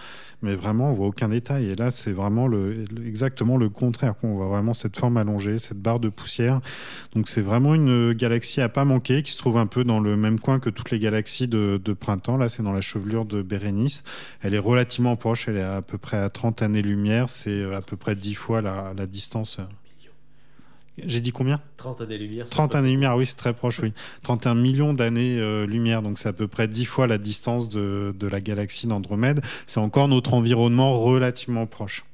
mais 0.41 0.55
vraiment 0.55 0.89
on 0.89 0.93
voit 0.93 1.07
aucun 1.07 1.29
détail. 1.29 1.69
Et 1.69 1.75
là, 1.75 1.91
c'est 1.91 2.11
vraiment 2.11 2.49
exactement 3.05 3.57
le 3.57 3.69
contraire, 3.69 4.15
qu'on 4.15 4.35
voit 4.35 4.47
vraiment 4.47 4.73
cette 4.73 4.97
forme 4.97 5.17
allongée, 5.17 5.57
cette 5.57 5.81
barre 5.81 5.99
de 5.99 6.09
poussière. 6.09 6.61
Donc 7.13 7.29
c'est 7.29 7.41
vraiment 7.41 7.75
une 7.75 8.13
galaxie 8.13 8.61
à 8.61 8.69
pas 8.69 8.85
manquer, 8.85 9.23
qui 9.23 9.31
se 9.31 9.37
trouve 9.37 9.57
un 9.57 9.67
peu 9.67 9.83
dans 9.83 9.99
le 9.99 10.17
même 10.17 10.39
coin 10.39 10.59
que 10.59 10.69
toutes 10.69 10.91
les 10.91 10.99
galaxies 10.99 11.47
de, 11.47 11.79
printemps. 11.99 12.37
Là, 12.37 12.49
c'est 12.49 12.63
dans 12.63 12.73
la 12.73 12.81
chevelure 12.81 13.25
de 13.25 13.41
Bérénice. 13.41 14.03
Elle 14.41 14.53
est 14.53 14.59
relativement 14.59 15.15
proche, 15.15 15.47
elle 15.47 15.57
est 15.57 15.63
à 15.63 15.81
peu 15.81 15.97
près 15.97 16.17
à 16.17 16.29
30 16.29 16.61
années-lumière 16.61 17.29
à 17.63 17.81
peu 17.81 17.97
près 17.97 18.15
10 18.15 18.33
fois 18.35 18.61
la, 18.61 18.93
distance. 19.07 19.59
J'ai 20.97 21.19
dit 21.19 21.31
combien? 21.31 21.59
30 21.77 22.01
années-lumière. 22.01 22.45
30 22.45 22.75
années-lumière, 22.75 23.17
oui, 23.17 23.25
c'est 23.25 23.35
très 23.35 23.53
proche, 23.53 23.79
oui. 23.79 23.91
31 24.23 24.55
millions 24.55 24.93
d'années-lumière, 24.93 26.01
donc 26.01 26.17
c'est 26.17 26.29
à 26.29 26.33
peu 26.33 26.47
près 26.47 26.67
10 26.67 26.85
fois 26.85 27.05
la 27.05 27.17
distance 27.17 27.67
de, 27.69 28.15
de 28.17 28.27
la 28.27 28.39
galaxie 28.39 28.87
d'Andromède. 28.87 29.41
C'est 29.67 29.81
encore 29.81 30.07
notre 30.07 30.33
environnement 30.33 30.93
relativement 30.93 31.65
proche. 31.67 32.05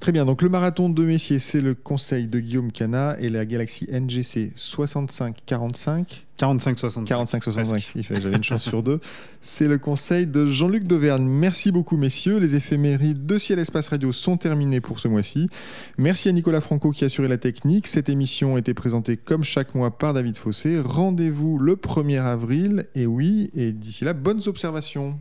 Très 0.00 0.12
bien, 0.12 0.26
donc 0.26 0.42
le 0.42 0.48
marathon 0.48 0.88
de 0.88 1.04
Messier, 1.04 1.38
c'est 1.38 1.60
le 1.60 1.74
conseil 1.74 2.26
de 2.26 2.38
Guillaume 2.38 2.70
Cana 2.70 3.16
et 3.18 3.28
la 3.28 3.46
galaxie 3.46 3.86
NGC 3.90 4.52
6545. 4.54 6.26
45-65. 6.38 7.06
45-65, 7.06 8.20
j'avais 8.20 8.36
une 8.36 8.44
chance 8.44 8.62
sur 8.62 8.82
deux. 8.82 9.00
C'est 9.40 9.68
le 9.68 9.78
conseil 9.78 10.26
de 10.26 10.44
Jean-Luc 10.44 10.84
Dauvergne. 10.84 11.24
Merci 11.24 11.72
beaucoup, 11.72 11.96
messieurs. 11.96 12.38
Les 12.38 12.56
éphémérides 12.56 13.24
de 13.24 13.38
Ciel 13.38 13.58
Espace 13.58 13.88
Radio 13.88 14.12
sont 14.12 14.36
terminées 14.36 14.82
pour 14.82 15.00
ce 15.00 15.08
mois-ci. 15.08 15.48
Merci 15.96 16.28
à 16.28 16.32
Nicolas 16.32 16.60
Franco 16.60 16.90
qui 16.90 17.04
a 17.04 17.06
assuré 17.06 17.28
la 17.28 17.38
technique. 17.38 17.86
Cette 17.86 18.10
émission 18.10 18.56
a 18.56 18.58
été 18.58 18.74
présentée 18.74 19.16
comme 19.16 19.44
chaque 19.44 19.74
mois 19.74 19.96
par 19.96 20.12
David 20.12 20.36
Fossé. 20.36 20.78
Rendez-vous 20.78 21.58
le 21.58 21.76
1er 21.76 22.20
avril. 22.20 22.86
Et 22.94 23.06
oui, 23.06 23.50
et 23.54 23.72
d'ici 23.72 24.04
là, 24.04 24.12
bonnes 24.12 24.42
observations. 24.46 25.18